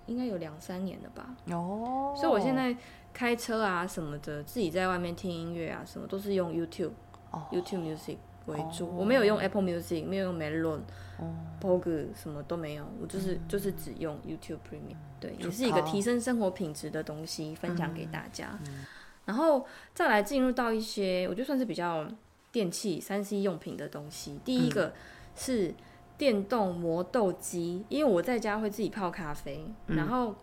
[0.07, 1.35] 应该有两三年了吧。
[1.49, 2.15] 어.
[2.15, 2.75] 所以我现在
[3.13, 6.93] 开车啊什么的，自己在外面听音乐啊什么都是用 YouTube、
[7.29, 8.17] 哦 YouTube Music
[8.47, 10.81] 为主，我没有用 Apple Music，没有用 Melon、
[11.17, 18.59] 哦 Pog 什么都没有，我就是、就是只用 YouTube Premium，对，也是一个좋다 提升生活品质的东西，分享给大家。
[19.25, 22.05] 然后再来进入到一些我觉得算是比较
[22.51, 24.37] 电器、三 C 用品的东西。
[24.43, 24.93] 第一个
[25.37, 25.73] 是
[26.17, 30.35] 电动磨豆机，因为我在家会自己泡咖啡，然后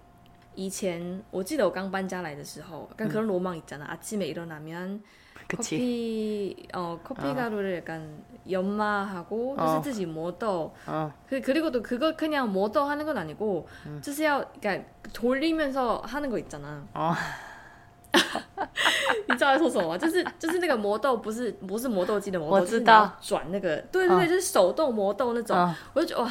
[0.55, 5.01] 以前我记得我刚搬家来的时候，跟可能罗芒있잖아아침에일어나면
[5.49, 11.13] 그치 커피 어 커피 가루를 약간 연마하고 어.就是自己磨豆 어.
[11.29, 13.67] 그 그리고도 그거 그냥磨豆 하는 건 아니고
[14.01, 16.83] 就是要 그러니까 돌리면서 하는 거 있잖아.
[16.95, 17.13] 어.
[19.29, 19.99] 你知道在说什么吗？
[19.99, 25.57] 就是就是那个磨豆不是不是磨豆机的磨豆，我就是你知道要转那个对对对，嗯就是手动磨豆那种。
[25.57, 26.31] 嗯我就觉得哇，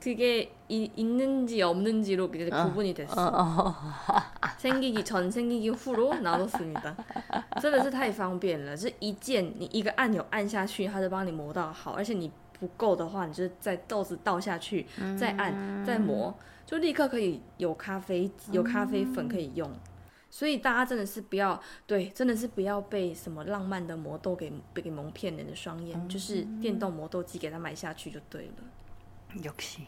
[0.00, 3.26] 그게 이, 있는지 없는지로 이제 구분이 됐어.
[3.26, 3.74] 어, 어.
[4.58, 6.94] 생기기 전 생기기 후로 나눴습니다.
[7.60, 14.86] 真的是太方便了，是一键你一个按钮按下去，它就帮你磨到好，而且你不够的话，你就是在豆子倒下去，
[15.18, 16.32] 再按再磨，
[16.64, 19.70] 就立刻可以有咖啡有咖啡粉可以用。
[20.30, 28.52] 所以大家真的是不要对，真的是不要被什么浪漫的磨豆给给蒙骗人的双眼，就是电动磨豆机给它买下去就对了。
[29.42, 29.86] 역시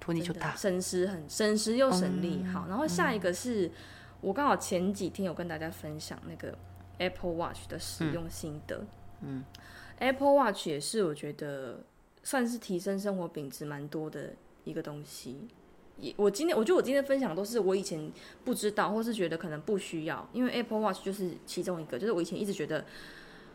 [0.00, 0.56] 돈이 真的 좋다.
[0.56, 2.44] 省时很省时又省力。
[2.44, 3.70] 好，然后下一个是、
[4.20, 6.56] 我刚好前几天有跟大家分享那个
[6.98, 8.84] Apple Watch 的使用心得。
[9.22, 9.44] 嗯
[9.98, 11.84] Apple Watch 也是我觉得
[12.22, 14.34] 算是提升生活品质蛮多的
[14.64, 15.48] 一个东西。
[15.98, 18.10] 也我今天我觉得我今天分享的都是我以前
[18.44, 22.84] 不知道，或是觉得可能不需要，因为 Apple Watch 就是其中一个，就是我以前一直觉得。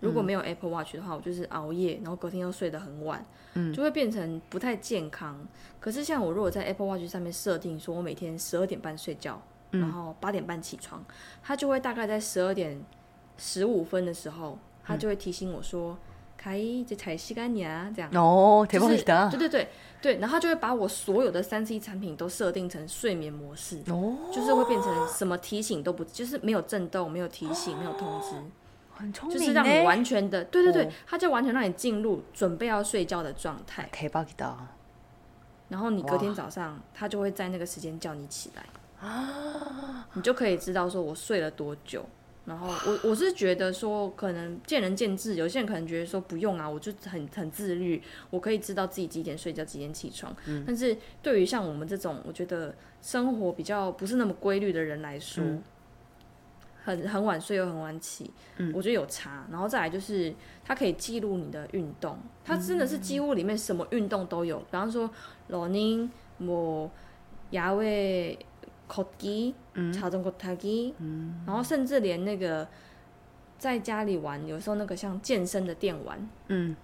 [0.00, 3.24] 如果没有 Apple Watch 的话，我就是熬夜，然后隔天又睡得很晚，
[3.54, 5.46] 嗯，就会变成不太健康。
[5.80, 9.40] 可是像我如果在 Apple Watch 上面设定说，我每天十二点半睡觉，
[9.70, 11.04] 然后八点半起床，
[11.42, 12.82] 它就会大概在十二点
[13.38, 15.96] 十五分的时候，它就会提醒我说，
[16.36, 19.68] 开这才洗干净啊，这样哦，就是对对对
[20.02, 28.36] 对，然后它就会把我所有的三 C 产品都设定成睡眠模式，哦，就是会变成什么提醒都不，就是没有震动，没有提醒，没有通知。
[29.28, 30.90] 就是让你完全的对，对，对。
[31.06, 33.88] 他就完全让你进入准备要睡觉的状态。
[33.92, 34.66] 可以帮到，
[35.68, 38.64] 然后你隔天早上他就会在那个时间叫你起来
[39.06, 40.08] 啊。
[40.14, 42.06] 你就可以知道说我睡了多久。
[42.46, 50.34] 然后我我是觉得说可能见仁见智，有些人可能觉得说不用啊，我就很很自律，我可以知道自己几点睡觉、几点起床。
[50.66, 55.44] 但是对于像我们这种我觉得生活比较不是那么规律的人来说。
[56.85, 58.31] 很很晚睡又很晚起，
[58.73, 59.45] 我觉得有差。
[59.51, 65.09] 然后再来就是它可以记录你的运动，它真的是几乎里面什么运动都有，比方说
[65.49, 66.89] running、뭐
[67.51, 70.93] 야외걷기、 자전거타기，
[71.45, 72.67] 然后甚至连那个
[73.57, 76.75] 在家里玩，有时候那个像健身的电玩， 음.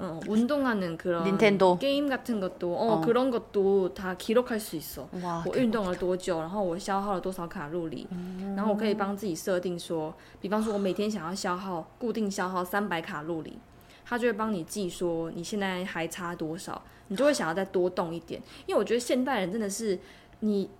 [0.00, 1.76] 어, 운동하는 그런 닌텐도.
[1.78, 3.00] 게임 같은 것도 어, 어.
[3.00, 5.08] 그런 것도 다 기록할 수 있어.
[5.20, 5.42] 와.
[5.44, 8.06] 我运动了多久，然后我消耗了多少卡路里，
[8.54, 13.58] 然后我可以帮自己设定说，比方说我每天想要消耗固定消耗三百卡路里，
[14.04, 18.40] 它就会帮你记说你现在还差多少，你就会想要再多动一点。
[18.66, 19.98] 因为我觉得现代人真的是
[20.40, 20.70] 你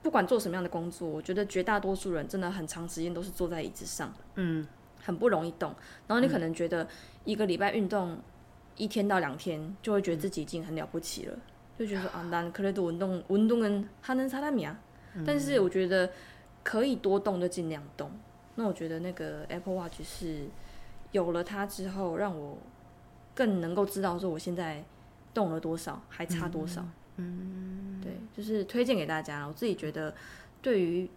[0.00, 4.64] 不管做什么样的工作，我觉得绝大多数人真的很长时间都是坐在椅子上， 음.
[5.02, 5.74] 很不容易动。
[6.06, 6.86] 然后你可能觉得
[7.24, 8.16] 一个礼拜运动
[8.77, 11.37] 一天到两天就会觉得自己已经很了不起了，
[11.77, 14.79] 就觉得啊，那可能都稳动运动跟哈，能差拉米啊。
[15.25, 16.09] 但是我觉得
[16.63, 18.11] 可以多动就尽量动。
[18.55, 20.45] 那我觉得那个 Apple Watch 是
[21.11, 22.57] 有了它之后，让我
[23.33, 24.83] 更能够知道说我现在
[25.33, 26.85] 动了多少，还差多少。
[27.17, 29.45] 嗯，对，就是推荐给大家。
[29.45, 30.13] 我自己觉得
[30.61, 31.09] 对于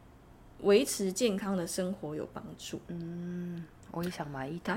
[0.61, 2.81] 维持健康的生活有帮助。
[2.87, 4.77] 嗯，我也想买一台。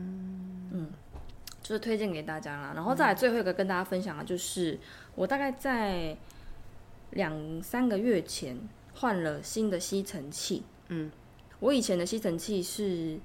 [1.61, 2.73] 就是推荐给大家啦。
[2.75, 4.79] 然后再来最后一个跟大家分享的就是，
[5.15, 6.17] 我大概在
[7.11, 8.57] 两三个月前
[8.95, 10.63] 换了新的吸尘器。
[10.87, 11.11] 嗯，
[11.59, 13.19] 我以前的吸尘器是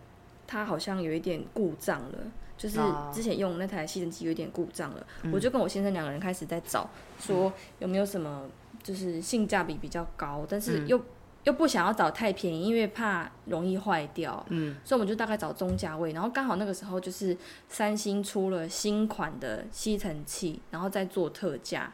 [0.46, 2.18] 它好像有一点故障了，
[2.58, 2.80] 就是
[3.14, 8.50] 之前用那台吸尘器有一点故障了，我就跟我先生两个人开始在找，说有没有什么
[8.82, 11.00] 就是性价比比较高，但是又、
[11.44, 17.36] 又不想要找太便宜，因为怕容易坏掉，嗯，所以我们就大概找中价位，然后刚好那个时候就是
[17.68, 21.92] 三星出了新款的吸尘器，然后再做特价，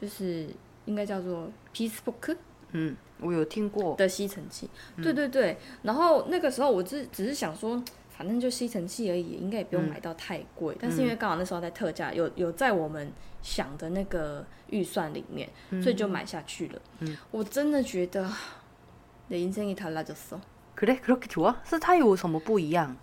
[0.00, 0.48] 就是
[0.86, 2.36] 应该叫做 Peacebook。
[2.72, 3.94] 嗯，我有听过。
[3.96, 4.68] 的吸尘器，
[5.02, 5.56] 对对对。
[5.82, 10.76] 然后那个时候我只只是想说，反正就吸尘器而已，应该也不用买到太贵。
[10.80, 13.12] 但是因为刚好那时候在特价，有有在我们
[13.42, 15.48] 想的那个预算里面，
[15.82, 16.82] 所以就买下去了。
[17.30, 18.28] 我真的觉得
[19.30, 20.40] 내인생이달라졌어。
[20.76, 21.54] 그래그렇게좋아？
[21.64, 22.96] 是它有什么不一样？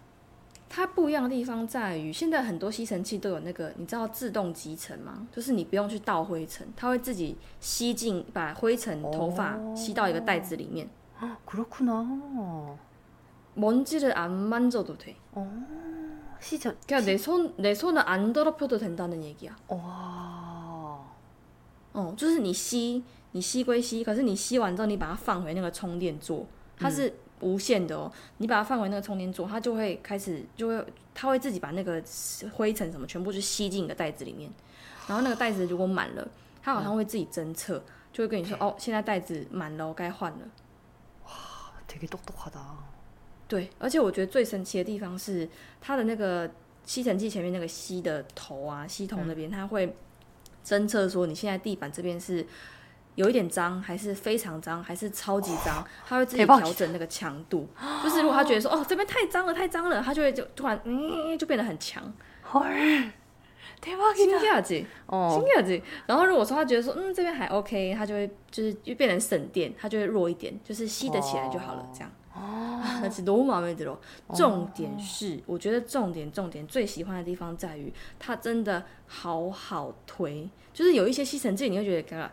[0.70, 5.28] 它不一样的地方在于，现在很多吸尘器都有那个，你知道自动集尘吗？
[5.32, 10.88] 就是你不用去倒灰尘，它会自己吸进，把灰尘、头发吸到一个袋子里面。
[11.20, 12.78] 아, 그렇구나.
[13.54, 15.18] 먼지를 안 만져도 돼.
[16.40, 16.76] 시전.
[16.88, 19.56] 그냥 내 손, 내 손을 안 더럽혀도 된다는 얘기야.
[19.68, 21.02] 와.
[21.94, 23.04] 哦，就是你吸，
[23.34, 26.48] 你吸归吸，可是你吸完之后，你把它放回那个充电座，
[26.78, 28.12] 它是 无限的哦。
[28.38, 32.02] 你把它放回那个充电座，它就会开始，就会，它会自己把那个
[32.54, 34.50] 灰尘什么全部就吸进你的袋子里面。
[35.08, 36.28] 然后那个袋子如果满了，
[36.62, 37.84] 它好像会自己侦测，
[38.14, 40.40] 就会跟你说，哦，现在袋子满了，该换了。
[41.92, 42.60] 되게 똑똑하다.
[43.50, 45.50] 对，而且我觉得最神奇的地方是
[45.82, 46.50] 它的那个
[46.86, 49.94] 吸尘器前面那个吸的头啊，吸头那边，它会
[50.66, 52.48] 侦测说你现在地板这边是
[53.17, 57.67] 有一点脏，还是非常脏，还是超级脏，它会自己调整那个强度。
[58.05, 62.03] 就是如果它觉得说哦这边太脏了，太脏了，它就会就突然嗯就变得很强。
[63.83, 65.81] 惊讶子，惊讶子。
[66.07, 72.13] 然后如果说它觉得说嗯这边还 OK，它就会就是就变成省电，它就会弱一点，就是吸得起来就好了这样。
[72.35, 73.99] 哦，那是多毛妹子喽。
[74.35, 82.31] 重点是，我觉得重点重点最喜欢的地方在于它真的好好推，就是有一些吸尘器你会觉得。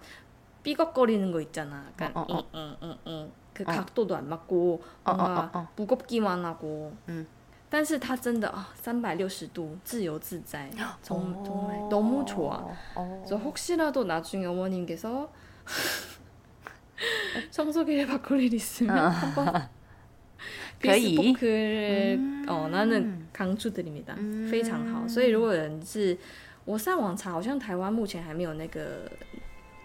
[0.63, 2.45] 삐걱거리는거있잖아， 약간 어, 어.
[2.55, 5.69] 응, 응, 응, 그 각도도 안 맞고 어, 어, 뭔가 어, 어.
[5.77, 6.93] 무겁기만 하고.
[7.09, 7.27] 음.
[7.71, 10.71] 但是它真的啊，三百六十度自由自在，
[11.03, 11.43] 정, 어.
[11.47, 12.75] 정말 너무 좋아.
[12.95, 13.23] 어.
[13.23, 15.31] 그래서 혹시라도 나중에 어머님께서
[17.51, 19.69] 청소기를 바꿀 일 있으면 한번
[20.81, 24.15] 可以 피스포크를 嗯 어 나는 강추드립니다.
[24.49, 25.07] 非常好。
[25.07, 26.17] 所以如果有人是
[26.65, 29.11] 我上网查，好像台湾目前还没有那个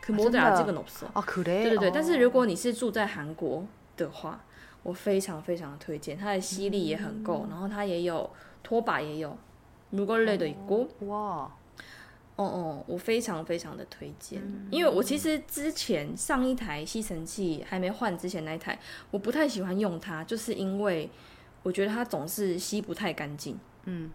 [0.07, 1.07] 그 啊 모델 真的 아직은 없어.
[1.13, 1.63] 아 그래?
[1.63, 1.91] 对对对， 어.
[1.93, 3.65] 但是如果你是住在韩国
[3.95, 4.39] 的话，
[4.83, 8.29] 我非常非常的推荐，它的吸力也很够，然后它也有
[8.61, 9.37] 拖把也有，
[9.93, 11.49] 물걸레도 있고， 와.
[12.35, 14.41] 哦哦，我非常非常的推荐，
[14.71, 18.79] 因为我其实之前上一台吸尘器还没换之前那一台，
[19.11, 21.07] 我不太喜欢用它，就是因为
[21.61, 24.09] 我觉得它总是吸不太干净，嗯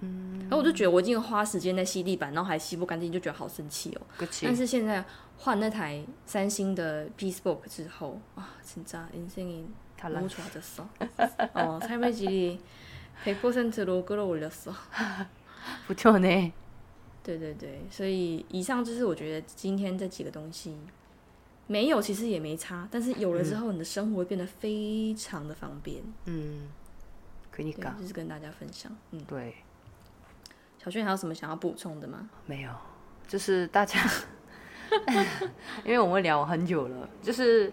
[0.00, 4.00] 嗯，然后我就觉得我已经花时间在吸地板，然后还吸不干净，就觉得好生气哦。
[4.18, 4.44] 그치.
[4.44, 5.04] 但是现在
[5.38, 9.64] 换那台三星的 Peacebook 之后，啊，진짜인생이
[9.96, 10.20] 달라.
[10.20, 10.88] 너무 좋아졌어.
[11.54, 12.58] 어, 삶의 질이
[13.24, 14.74] 100%로 끌어올렸어.
[15.86, 16.52] 부천에
[17.22, 20.76] 对对对，所以以上就是我觉得今天这几个东西
[21.68, 26.02] 没有，其实也没差，但是有了之后，你的生活会变得非常的方便。
[26.26, 26.66] 음.
[27.54, 28.90] 对， 그니까 就是跟大家分享。
[29.12, 29.52] 嗯， 네.
[30.86, 32.28] 小轩还有什么想要补充的吗？
[32.46, 32.70] 没有，
[33.28, 34.00] 就是大家，
[35.84, 37.72] 因为我们聊很久了，就是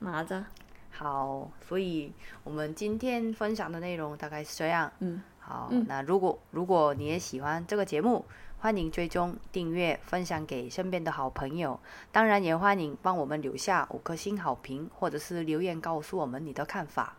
[0.00, 0.44] 맞아
[0.90, 4.90] 好，所以我们今天分享的内容大概是这样。
[5.00, 8.24] 嗯，好，那如果如果你也喜欢这个节目，
[8.61, 11.79] 欢迎追踪、订阅、分享给身边的好朋友。
[12.11, 17.17] 当然，也欢迎帮我们留下五颗星好评，或者是留言告诉我们你的看法。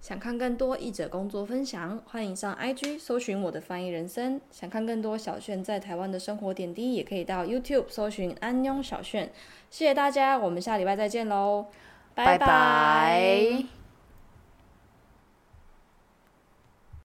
[0.00, 4.40] 想看更多译者工作分享，欢迎上 IG 搜寻我的翻译人生。
[4.50, 9.32] 想看更多小炫在台湾的生活点滴，也可以到 YouTube 搜寻安妞小炫。
[9.70, 11.66] 谢谢大家，我们下礼拜再见喽，
[12.16, 13.77] 拜拜。